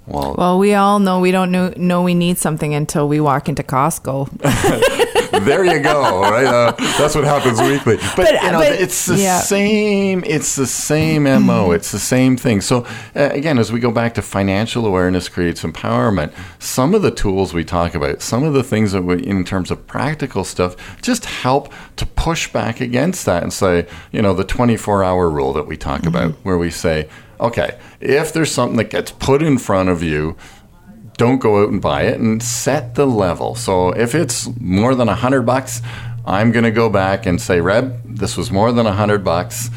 Well, 0.07 0.35
well, 0.39 0.59
we 0.59 0.73
all 0.73 0.99
know 0.99 1.21
we 1.21 1.31
don't 1.31 1.53
know, 1.53 1.73
know 1.77 2.03
we 2.03 2.15
need 2.15 2.39
something 2.39 2.75
until 2.75 3.07
we 3.07 3.21
walk 3.21 3.49
into 3.49 3.63
Costco. 3.63 4.31
there 5.33 5.65
you 5.65 5.81
go. 5.81 6.21
Right, 6.21 6.47
uh, 6.47 6.73
that's 6.99 7.15
what 7.15 7.25
happens 7.25 7.61
weekly. 7.61 7.97
But, 7.97 8.17
But- 8.17 8.43
you 8.43 8.51
know, 8.53 8.59
but- 8.59 8.73
it's 8.73 9.07
the 9.07 9.17
yeah. 9.17 9.41
same. 9.41 10.23
It's 10.27 10.57
the 10.57 10.67
same 10.67 11.25
mo. 11.25 11.71
It's 11.73 11.91
the 11.93 11.99
same 11.99 12.37
thing. 12.37 12.61
So 12.61 12.85
uh, 13.17 13.29
again, 13.33 13.59
as 13.59 13.73
we 13.73 13.81
go 13.81 13.91
back 13.91 14.15
to 14.15 14.23
financial 14.23 14.87
awareness 14.87 15.29
creates 15.29 15.63
empowerment. 15.63 16.33
Some 16.59 16.95
of 16.95 17.03
the 17.03 17.11
tools 17.11 17.55
we 17.55 17.65
talk 17.65 17.95
about, 17.95 18.23
some 18.23 18.45
of 18.45 18.53
the 18.53 18.63
things 18.63 18.93
that 18.93 19.03
we, 19.03 19.23
in 19.25 19.45
terms 19.45 19.71
of 19.71 19.87
practical 19.87 20.45
stuff, 20.45 20.77
just 21.03 21.25
help 21.25 21.73
to 21.97 22.07
push 22.07 22.53
back 22.53 22.81
against 22.81 23.25
that 23.27 23.43
and 23.43 23.53
say, 23.53 23.87
you 24.13 24.23
know, 24.23 24.35
the 24.35 24.45
24 24.45 25.03
hour 25.05 25.29
rule 25.31 25.53
that 25.53 25.67
we 25.67 25.77
talk 25.77 26.07
about, 26.07 26.33
where 26.45 26.59
we 26.59 26.71
say, 26.71 27.09
okay, 27.41 27.79
if 28.01 28.33
there's 28.33 28.51
something 28.53 28.77
that 28.77 28.91
gets 28.91 29.11
put 29.13 29.43
in 29.43 29.59
front 29.59 29.89
of 29.89 30.03
you 30.03 30.37
don't 31.19 31.39
go 31.39 31.63
out 31.63 31.69
and 31.69 31.83
buy 31.83 32.05
it 32.05 32.19
and 32.19 32.43
set 32.43 32.95
the 32.95 33.07
level. 33.07 33.55
So 33.55 33.91
if 33.91 34.15
it's 34.15 34.49
more 34.59 34.95
than 34.95 35.09
a 35.09 35.15
hundred 35.15 35.43
bucks, 35.43 35.83
I'm 36.25 36.53
going 36.53 36.65
to 36.65 36.71
go 36.71 36.89
back 36.89 37.27
and 37.27 37.41
say, 37.41 37.61
Reb, 37.61 38.17
this 38.17 38.37
was 38.37 38.51
more 38.51 38.73
than 38.73 38.87
a 38.87 38.93
hundred 38.93 39.25
bucks. 39.25 39.69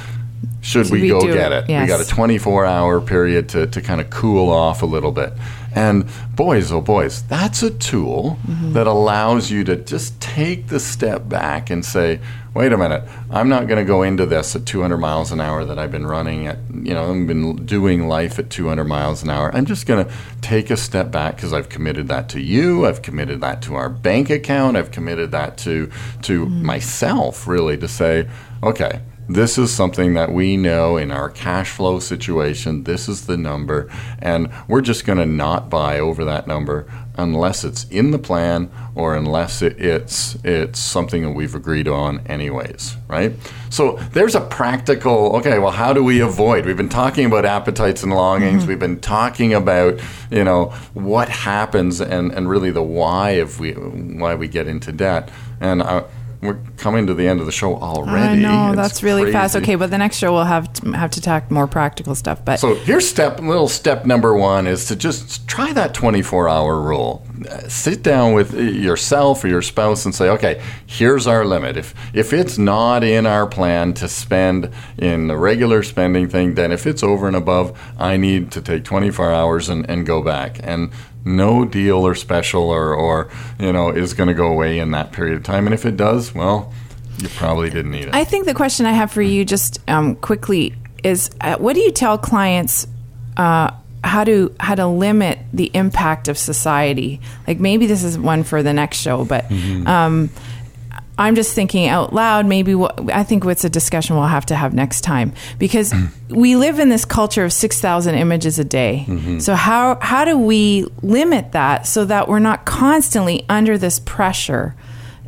Should 0.61 0.85
Should 0.85 0.93
we, 0.93 1.01
we 1.01 1.07
go 1.09 1.21
get 1.21 1.51
it? 1.51 1.69
it? 1.69 1.81
We 1.81 1.87
got 1.87 1.99
a 1.99 2.07
24 2.07 2.65
hour 2.65 3.01
period 3.01 3.49
to, 3.49 3.67
to 3.67 3.81
kind 3.81 3.99
of 3.99 4.11
cool 4.11 4.49
off 4.49 4.83
a 4.83 4.85
little 4.85 5.11
bit. 5.11 5.33
And 5.73 6.07
boys, 6.35 6.71
oh 6.71 6.81
boys, 6.81 7.23
that's 7.23 7.63
a 7.63 7.71
tool 7.71 8.37
mm-hmm. 8.45 8.73
that 8.73 8.85
allows 8.85 9.49
you 9.49 9.63
to 9.63 9.75
just 9.75 10.19
take 10.21 10.67
the 10.67 10.79
step 10.79 11.27
back 11.27 11.69
and 11.69 11.83
say, 11.83 12.19
wait 12.53 12.73
a 12.73 12.77
minute, 12.77 13.03
I'm 13.29 13.47
not 13.47 13.67
going 13.67 13.79
to 13.79 13.87
go 13.87 14.03
into 14.03 14.25
this 14.25 14.55
at 14.55 14.65
200 14.65 14.97
miles 14.97 15.31
an 15.31 15.39
hour 15.39 15.63
that 15.63 15.79
I've 15.79 15.91
been 15.91 16.05
running 16.05 16.47
at, 16.47 16.57
you 16.73 16.93
know, 16.93 17.09
I've 17.09 17.27
been 17.27 17.65
doing 17.65 18.07
life 18.07 18.39
at 18.39 18.49
200 18.49 18.83
miles 18.83 19.23
an 19.23 19.29
hour. 19.29 19.55
I'm 19.55 19.65
just 19.65 19.85
going 19.85 20.05
to 20.05 20.13
take 20.41 20.69
a 20.69 20.77
step 20.77 21.11
back 21.11 21.37
because 21.37 21.53
I've 21.53 21.69
committed 21.69 22.09
that 22.09 22.27
to 22.29 22.41
you. 22.41 22.85
I've 22.85 23.01
committed 23.01 23.39
that 23.41 23.61
to 23.63 23.75
our 23.75 23.89
bank 23.89 24.29
account. 24.29 24.75
I've 24.75 24.91
committed 24.91 25.31
that 25.31 25.57
to, 25.59 25.89
to 26.23 26.45
mm. 26.45 26.61
myself, 26.61 27.47
really, 27.47 27.77
to 27.77 27.87
say, 27.87 28.27
okay, 28.61 29.01
this 29.33 29.57
is 29.57 29.73
something 29.73 30.13
that 30.15 30.31
we 30.31 30.57
know 30.57 30.97
in 30.97 31.11
our 31.11 31.29
cash 31.29 31.71
flow 31.71 31.99
situation. 31.99 32.83
This 32.83 33.07
is 33.07 33.25
the 33.25 33.37
number, 33.37 33.89
and 34.19 34.49
we're 34.67 34.81
just 34.81 35.05
going 35.05 35.17
to 35.17 35.25
not 35.25 35.69
buy 35.69 35.99
over 35.99 36.25
that 36.25 36.47
number 36.47 36.85
unless 37.17 37.63
it's 37.63 37.83
in 37.85 38.11
the 38.11 38.19
plan 38.19 38.71
or 38.95 39.15
unless 39.15 39.61
it, 39.61 39.79
it's 39.79 40.35
it's 40.43 40.79
something 40.79 41.23
that 41.23 41.31
we've 41.31 41.55
agreed 41.55 41.87
on 41.87 42.19
anyways, 42.27 42.97
right? 43.07 43.33
So 43.69 43.97
there's 44.13 44.35
a 44.35 44.41
practical. 44.41 45.35
Okay, 45.37 45.59
well, 45.59 45.71
how 45.71 45.93
do 45.93 46.03
we 46.03 46.19
avoid? 46.19 46.65
We've 46.65 46.77
been 46.77 46.89
talking 46.89 47.25
about 47.25 47.45
appetites 47.45 48.03
and 48.03 48.13
longings. 48.13 48.65
We've 48.65 48.79
been 48.79 48.99
talking 48.99 49.53
about 49.53 49.99
you 50.29 50.43
know 50.43 50.67
what 50.93 51.29
happens 51.29 52.01
and 52.01 52.31
and 52.31 52.49
really 52.49 52.71
the 52.71 52.83
why 52.83 53.31
of 53.31 53.59
we 53.59 53.73
why 53.73 54.35
we 54.35 54.47
get 54.47 54.67
into 54.67 54.91
debt 54.91 55.29
and. 55.59 55.81
Uh, 55.81 56.03
we're 56.41 56.57
coming 56.77 57.05
to 57.07 57.13
the 57.13 57.27
end 57.27 57.39
of 57.39 57.45
the 57.45 57.51
show 57.51 57.75
already. 57.75 58.17
I 58.17 58.35
know 58.35 58.69
It's 58.69 58.75
that's 58.77 59.03
really 59.03 59.31
fast. 59.31 59.55
Okay, 59.55 59.75
but 59.75 59.91
the 59.91 59.97
next 59.97 60.17
show 60.17 60.33
we'll 60.33 60.43
have 60.45 60.71
to, 60.73 60.91
have 60.93 61.11
to 61.11 61.21
talk 61.21 61.51
more 61.51 61.67
practical 61.67 62.15
stuff. 62.15 62.43
But 62.43 62.59
So 62.59 62.75
here's 62.75 63.07
step 63.07 63.39
little 63.39 63.67
step 63.67 64.05
number 64.05 64.33
one 64.33 64.65
is 64.65 64.85
to 64.87 64.95
just 64.95 65.47
try 65.47 65.71
that 65.73 65.93
24 65.93 66.49
hour 66.49 66.81
rule. 66.81 67.25
Uh, 67.49 67.67
Sit 67.67 68.01
down 68.03 68.33
with 68.33 68.53
yourself 68.53 69.43
or 69.43 69.47
your 69.47 69.61
spouse 69.61 70.05
and 70.05 70.13
say, 70.15 70.29
okay, 70.29 70.61
here's 70.85 71.27
our 71.27 71.45
limit. 71.45 71.77
If 71.77 71.93
if 72.13 72.33
it's 72.33 72.57
not 72.57 73.03
in 73.03 73.25
our 73.25 73.45
plan 73.47 73.93
to 73.95 74.07
spend 74.07 74.69
in 74.97 75.27
the 75.27 75.37
regular 75.37 75.83
spending 75.83 76.27
thing, 76.27 76.55
then 76.55 76.71
if 76.71 76.87
it's 76.87 77.03
over 77.03 77.27
and 77.27 77.35
above, 77.35 77.79
I 77.99 78.17
need 78.17 78.51
to 78.53 78.61
take 78.61 78.83
24 78.83 79.31
hours 79.31 79.69
and, 79.69 79.87
and 79.89 80.05
go 80.05 80.21
back. 80.21 80.59
And 80.63 80.91
no 81.25 81.65
deal 81.65 82.05
or 82.05 82.15
special 82.15 82.69
or, 82.69 82.93
or 82.93 83.29
you 83.59 83.71
know 83.71 83.89
is 83.89 84.13
going 84.13 84.27
to 84.27 84.33
go 84.33 84.47
away 84.47 84.79
in 84.79 84.91
that 84.91 85.11
period 85.11 85.37
of 85.37 85.43
time. 85.43 85.65
And 85.65 85.73
if 85.73 85.85
it 85.85 85.97
does, 85.97 86.33
well, 86.33 86.73
you 87.17 87.29
probably 87.29 87.69
didn't 87.69 87.91
need 87.91 88.05
it. 88.05 88.15
I 88.15 88.23
think 88.23 88.45
the 88.45 88.53
question 88.53 88.85
I 88.85 88.93
have 88.93 89.11
for 89.11 89.21
you, 89.21 89.45
just 89.45 89.79
um, 89.87 90.15
quickly, 90.15 90.73
is 91.03 91.29
uh, 91.41 91.57
what 91.57 91.73
do 91.73 91.81
you 91.81 91.91
tell 91.91 92.17
clients 92.17 92.87
uh, 93.37 93.71
how 94.03 94.23
to 94.23 94.53
how 94.59 94.75
to 94.75 94.87
limit 94.87 95.39
the 95.53 95.69
impact 95.73 96.27
of 96.27 96.37
society? 96.37 97.21
Like 97.47 97.59
maybe 97.59 97.85
this 97.85 98.03
is 98.03 98.17
one 98.17 98.43
for 98.43 98.63
the 98.63 98.73
next 98.73 98.97
show, 98.97 99.25
but 99.25 99.51
um, 99.85 100.29
I'm 101.17 101.35
just 101.35 101.53
thinking 101.53 101.87
out 101.87 102.13
loud. 102.13 102.45
Maybe 102.45 102.73
what, 102.73 103.11
I 103.11 103.23
think 103.23 103.45
it's 103.45 103.63
a 103.63 103.69
discussion 103.69 104.15
we'll 104.15 104.25
have 104.25 104.45
to 104.47 104.55
have 104.55 104.73
next 104.73 105.01
time 105.01 105.33
because 105.59 105.93
we 106.29 106.55
live 106.55 106.79
in 106.79 106.89
this 106.89 107.05
culture 107.05 107.43
of 107.45 107.53
six 107.53 107.79
thousand 107.79 108.15
images 108.15 108.57
a 108.59 108.63
day. 108.63 109.37
So 109.39 109.53
how 109.53 109.99
how 110.01 110.25
do 110.25 110.37
we 110.37 110.87
limit 111.03 111.51
that 111.51 111.85
so 111.85 112.05
that 112.05 112.27
we're 112.27 112.39
not 112.39 112.65
constantly 112.65 113.45
under 113.49 113.77
this 113.77 113.99
pressure 113.99 114.73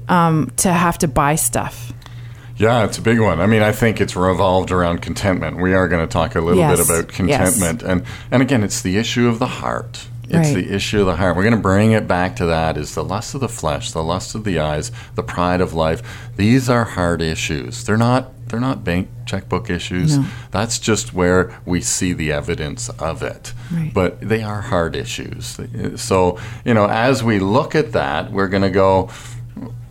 um, 0.09 0.51
to 0.57 0.71
have 0.71 0.97
to 0.99 1.07
buy 1.07 1.35
stuff? 1.35 1.91
Yeah, 2.55 2.85
it's 2.85 2.97
a 2.97 3.01
big 3.01 3.19
one. 3.19 3.39
I 3.39 3.47
mean, 3.47 3.61
I 3.63 3.71
think 3.71 3.99
it's 3.99 4.15
revolved 4.15 4.71
around 4.71 5.01
contentment. 5.01 5.57
We 5.57 5.73
are 5.73 5.87
going 5.87 6.05
to 6.07 6.11
talk 6.11 6.35
a 6.35 6.39
little 6.39 6.59
Yes, 6.59 6.77
bit 6.77 6.85
about 6.87 7.07
yes. 7.27 7.57
contentment, 7.57 7.83
and 7.83 8.03
and 8.31 8.41
again, 8.41 8.63
it's 8.63 8.81
the 8.81 8.97
issue 8.97 9.27
of 9.27 9.39
the 9.39 9.47
heart. 9.47 10.07
It's 10.33 10.53
Right. 10.53 10.65
the 10.67 10.73
issue 10.73 11.01
of 11.01 11.05
the 11.05 11.15
heart. 11.15 11.35
We're 11.35 11.43
going 11.43 11.55
to 11.55 11.61
bring 11.61 11.91
it 11.91 12.07
back 12.07 12.35
to 12.37 12.45
that. 12.47 12.77
Is 12.77 12.95
the 12.95 13.03
lust 13.03 13.35
of 13.35 13.41
the 13.41 13.47
flesh, 13.49 13.91
the 13.91 14.03
lust 14.03 14.33
of 14.35 14.43
the 14.43 14.59
eyes, 14.59 14.91
the 15.15 15.23
pride 15.23 15.61
of 15.61 15.73
life. 15.73 16.01
These 16.37 16.69
are 16.69 16.83
heart 16.85 17.21
issues. 17.21 17.83
They're 17.83 17.97
not. 17.97 18.31
They're 18.49 18.59
not 18.59 18.83
bank 18.83 19.09
checkbook 19.25 19.69
issues. 19.71 20.17
No. 20.17 20.25
That's 20.51 20.77
just 20.77 21.11
where 21.13 21.59
we 21.65 21.81
see 21.81 22.13
the 22.13 22.31
evidence 22.31 22.87
of 22.99 23.23
it. 23.23 23.51
Right. 23.71 23.91
But 23.91 24.21
they 24.21 24.43
are 24.43 24.61
heart 24.61 24.95
issues. 24.95 25.59
So 25.95 26.37
you 26.63 26.73
know, 26.75 26.85
as 26.87 27.23
we 27.23 27.39
look 27.39 27.73
at 27.73 27.93
that, 27.93 28.31
we're 28.31 28.47
going 28.49 28.61
to 28.63 28.69
go 28.69 29.09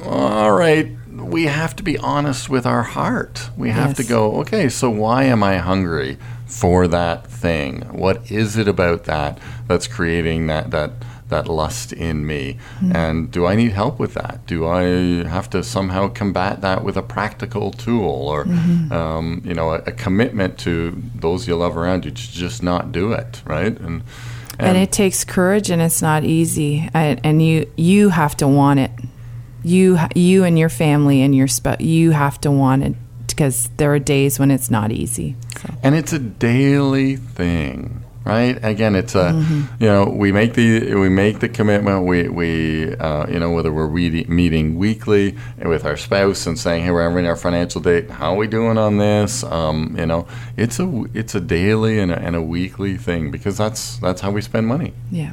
all 0.05 0.53
right, 0.53 0.91
we 1.13 1.45
have 1.47 1.77
to 1.77 1.83
be 1.83 1.97
honest 1.99 2.49
with 2.49 2.67
our 2.67 2.83
heart. 2.83 3.51
We 3.57 3.71
have 3.71 3.91
Yes. 3.91 3.97
to 3.99 4.05
go, 4.05 4.37
okay, 4.41 4.69
so 4.69 4.91
why 4.91 5.25
am 5.25 5.43
I 5.43 5.59
hungry 5.59 6.19
for 6.53 6.87
that 6.87 7.27
thing? 7.27 7.81
What 7.93 8.31
is 8.31 8.59
it 8.59 8.69
about 8.69 9.05
that 9.05 9.39
that's 9.67 9.87
creating 9.87 10.47
that 10.49 10.71
that 10.71 10.93
that 11.29 11.49
lust 11.49 11.95
in 11.95 12.27
me? 12.27 12.59
And 12.95 13.31
do 13.31 13.47
I 13.47 13.57
need 13.57 13.73
help 13.73 13.99
with 13.99 14.13
that? 14.15 14.47
Do 14.47 14.67
I 14.67 14.83
have 15.27 15.49
to 15.51 15.65
somehow 15.65 16.09
combat 16.09 16.61
that 16.61 16.85
with 16.85 16.99
a 16.99 17.03
practical 17.03 17.73
tool 17.73 18.29
or 18.29 18.43
um, 18.93 19.41
you 19.45 19.55
know, 19.55 19.71
a, 19.73 19.79
a 19.79 19.93
commitment 19.93 20.59
to 20.59 21.03
those 21.15 21.49
you 21.49 21.57
love 21.57 21.77
around 21.77 22.05
you 22.05 22.11
to 22.11 22.33
just 22.33 22.63
not 22.63 22.93
do 22.93 23.13
it, 23.13 23.43
right? 23.47 23.77
And 23.81 24.03
and 24.59 24.77
it 24.77 24.93
takes 24.93 25.25
courage 25.25 25.71
and 25.71 25.81
it's 25.81 26.03
not 26.03 26.23
easy 26.23 26.89
and, 26.93 27.19
and 27.25 27.43
you 27.43 27.69
you 27.77 28.11
have 28.11 28.37
to 28.37 28.47
want 28.47 28.79
it 28.79 28.91
you 29.65 29.99
you 30.15 30.45
and 30.45 30.59
your 30.59 30.69
family 30.69 31.23
and 31.23 31.35
your 31.35 31.49
sp- 31.49 31.81
you 31.81 32.11
have 32.11 32.41
to 32.43 32.51
want 32.51 32.83
it 32.85 32.95
because 33.43 33.69
there 33.77 33.93
are 33.93 33.99
days 33.99 34.39
when 34.39 34.53
it's 34.53 34.71
not 34.71 34.93
easy 34.93 35.35
so. 35.61 35.75
and 35.83 35.97
it's 35.97 36.13
a 36.13 36.19
daily 36.21 37.17
thing 37.17 37.99
right? 38.25 38.57
Again 38.63 38.95
it's 38.95 39.17
a 39.17 39.33
Mm-hmm. 39.33 39.83
you 39.83 39.89
know 39.89 40.05
we 40.05 40.31
make 40.31 40.55
the 40.55 40.95
we 40.95 41.09
make 41.09 41.41
the 41.41 41.49
commitment. 41.49 42.07
We 42.07 42.29
we 42.29 42.95
uh, 42.95 43.27
you 43.29 43.41
know 43.41 43.51
whether 43.51 43.73
we're 43.73 43.89
re- 43.89 44.27
meeting 44.29 44.79
weekly 44.79 45.37
with 45.59 45.85
our 45.85 45.97
spouse 45.97 46.47
and 46.47 46.57
saying 46.57 46.85
hey 46.85 46.93
we're 46.93 47.03
having 47.09 47.27
our 47.27 47.35
financial 47.35 47.81
date. 47.81 48.09
How 48.11 48.35
are 48.35 48.37
we 48.37 48.47
doing 48.47 48.79
on 48.79 48.99
this? 48.99 49.43
Um, 49.43 49.97
you 49.99 50.07
know 50.07 50.29
it's 50.57 50.79
a 50.79 50.87
it's 51.15 51.35
a 51.35 51.41
daily 51.41 51.99
and 51.99 52.13
a, 52.13 52.19
and 52.21 52.37
a 52.37 52.43
weekly 52.43 52.97
thing 52.97 53.33
because 53.33 53.59
that's 53.59 53.97
that's 53.99 54.21
how 54.21 54.31
we 54.31 54.41
spend 54.41 54.69
money. 54.69 54.93
Yeah 55.11 55.33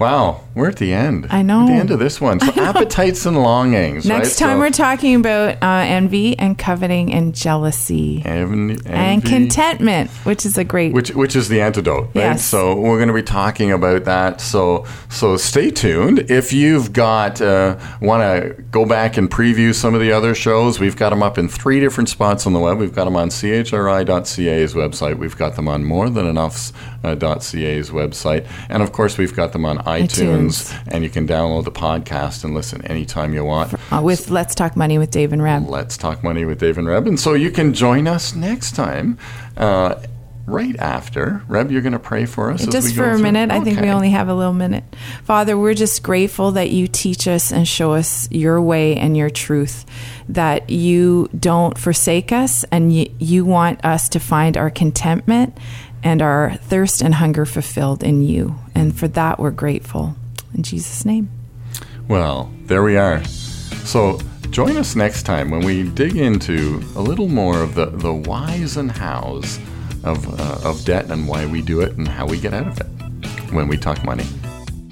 wow. 0.00 0.40
We're 0.54 0.70
at 0.70 0.78
the 0.78 0.92
end. 0.92 1.28
I 1.30 1.42
know. 1.42 1.62
at 1.62 1.66
the 1.66 1.72
end 1.74 1.90
of 1.90 1.98
this 2.00 2.20
one. 2.20 2.40
So 2.40 2.52
appetites 2.56 3.24
and 3.26 3.40
longings 3.40 4.06
next 4.06 4.40
right? 4.40 4.46
time 4.46 4.56
So 4.56 4.60
we're 4.60 4.70
talking 4.70 5.14
about 5.14 5.62
uh, 5.62 5.84
envy 5.86 6.36
and 6.38 6.58
coveting 6.58 7.12
and 7.12 7.34
jealousy. 7.34 8.22
Envy- 8.24 8.84
and 8.86 9.24
contentment 9.24 10.10
which 10.24 10.44
is 10.44 10.58
a 10.58 10.64
great 10.64 10.92
which 10.92 11.10
which 11.10 11.36
is 11.36 11.48
the 11.48 11.60
antidote 11.60 12.06
right? 12.06 12.14
Yes. 12.14 12.44
so 12.44 12.74
we're 12.74 12.96
going 12.96 13.08
to 13.08 13.14
be 13.14 13.22
talking 13.22 13.70
about 13.70 14.04
that. 14.04 14.40
So 14.40 14.86
so 15.08 15.36
stay 15.36 15.70
tuned. 15.70 16.30
If 16.30 16.52
you've 16.52 16.92
got 16.92 17.40
uh, 17.40 17.76
want 18.00 18.22
to 18.22 18.62
go 18.70 18.84
back 18.84 19.16
and 19.16 19.30
preview 19.30 19.74
some 19.74 19.94
of 19.94 20.00
the 20.00 20.10
other 20.10 20.34
shows 20.34 20.80
we've 20.80 20.96
got 20.96 21.10
them 21.10 21.22
up 21.22 21.38
in 21.38 21.48
three 21.48 21.78
different 21.78 22.08
spots 22.08 22.46
on 22.46 22.52
the 22.54 22.60
web. 22.60 22.78
We've 22.78 22.94
got 22.94 23.04
them 23.04 23.16
on 23.16 23.28
chri.ca's 23.28 24.74
website. 24.74 25.18
We've 25.18 25.36
got 25.36 25.56
them 25.56 25.68
on 25.68 25.84
more 25.84 26.10
than 26.10 26.26
enough's 26.26 26.72
.ca's 27.02 27.90
website 27.90 28.46
and 28.68 28.82
of 28.82 28.92
course 28.92 29.16
we've 29.16 29.34
got 29.34 29.52
them 29.52 29.64
on 29.64 29.78
iTunes, 29.78 30.76
and 30.88 31.04
you 31.04 31.10
can 31.10 31.26
download 31.26 31.64
the 31.64 31.72
podcast 31.72 32.44
and 32.44 32.54
listen 32.54 32.84
anytime 32.86 33.32
you 33.32 33.44
want 33.44 33.72
uh, 33.92 34.00
with 34.02 34.30
let's 34.30 34.54
talk 34.54 34.76
money 34.76 34.98
with 34.98 35.10
dave 35.10 35.32
and 35.32 35.42
reb 35.42 35.60
Let's 35.68 35.96
Talk 35.96 36.24
Money 36.24 36.44
with 36.44 36.58
Dave 36.58 36.78
and 36.78 36.86
Reb. 36.86 37.06
And 37.06 37.18
so 37.18 37.34
you 37.34 37.50
can 37.50 37.72
join 37.72 38.06
us 38.06 38.34
next 38.34 38.74
time. 38.74 39.18
Uh, 39.56 39.96
right 40.46 40.76
after. 40.78 41.42
Reb, 41.46 41.70
you're 41.70 41.82
going 41.82 41.92
to 41.92 41.98
pray 42.00 42.26
for 42.26 42.50
us? 42.50 42.66
just 42.66 42.94
for 42.96 43.10
a 43.10 43.12
through? 43.14 43.22
minute. 43.22 43.52
I 43.52 43.60
think 43.60 43.80
we 43.80 43.88
only 43.88 44.10
have 44.10 44.28
a 44.28 44.34
little 44.34 44.52
minute. 44.52 44.82
Father, 45.22 45.56
we're 45.56 45.74
just 45.74 46.02
grateful 46.02 46.50
that 46.52 46.70
you 46.70 46.88
teach 46.88 47.28
us 47.28 47.52
and 47.52 47.68
show 47.68 47.92
us 47.92 48.28
your 48.32 48.60
way 48.60 48.96
and 48.96 49.16
your 49.16 49.30
truth, 49.30 49.86
that 50.28 50.68
you 50.68 51.28
don't 51.38 51.78
forsake 51.78 52.32
us 52.32 52.64
and 52.72 52.92
you, 52.92 53.14
you 53.20 53.44
want 53.44 53.84
us 53.84 54.08
to 54.08 54.18
find 54.18 54.56
our 54.56 54.70
contentment 54.70 55.56
and 56.02 56.22
our 56.22 56.54
thirst 56.54 57.02
and 57.02 57.14
hunger 57.14 57.44
fulfilled 57.44 58.02
in 58.02 58.22
you. 58.22 58.56
And 58.74 58.96
for 58.96 59.08
that, 59.08 59.38
we're 59.38 59.50
grateful. 59.50 60.16
In 60.54 60.62
Jesus' 60.62 61.04
name. 61.04 61.30
Well, 62.08 62.50
there 62.64 62.82
we 62.82 62.96
are. 62.96 63.24
So 63.84 64.18
join 64.50 64.76
us 64.76 64.96
next 64.96 65.22
time 65.24 65.50
when 65.50 65.60
we 65.60 65.84
dig 65.90 66.16
into 66.16 66.82
a 66.96 67.00
little 67.00 67.28
more 67.28 67.62
of 67.62 67.74
the, 67.74 67.86
the 67.86 68.12
whys 68.12 68.76
and 68.76 68.90
hows 68.90 69.58
of, 70.02 70.40
uh, 70.40 70.68
of 70.68 70.84
debt 70.84 71.10
and 71.10 71.28
why 71.28 71.46
we 71.46 71.62
do 71.62 71.80
it 71.80 71.96
and 71.96 72.08
how 72.08 72.26
we 72.26 72.38
get 72.40 72.54
out 72.54 72.66
of 72.66 72.80
it 72.80 73.52
when 73.52 73.68
we 73.68 73.76
talk 73.76 74.02
money. 74.04 74.24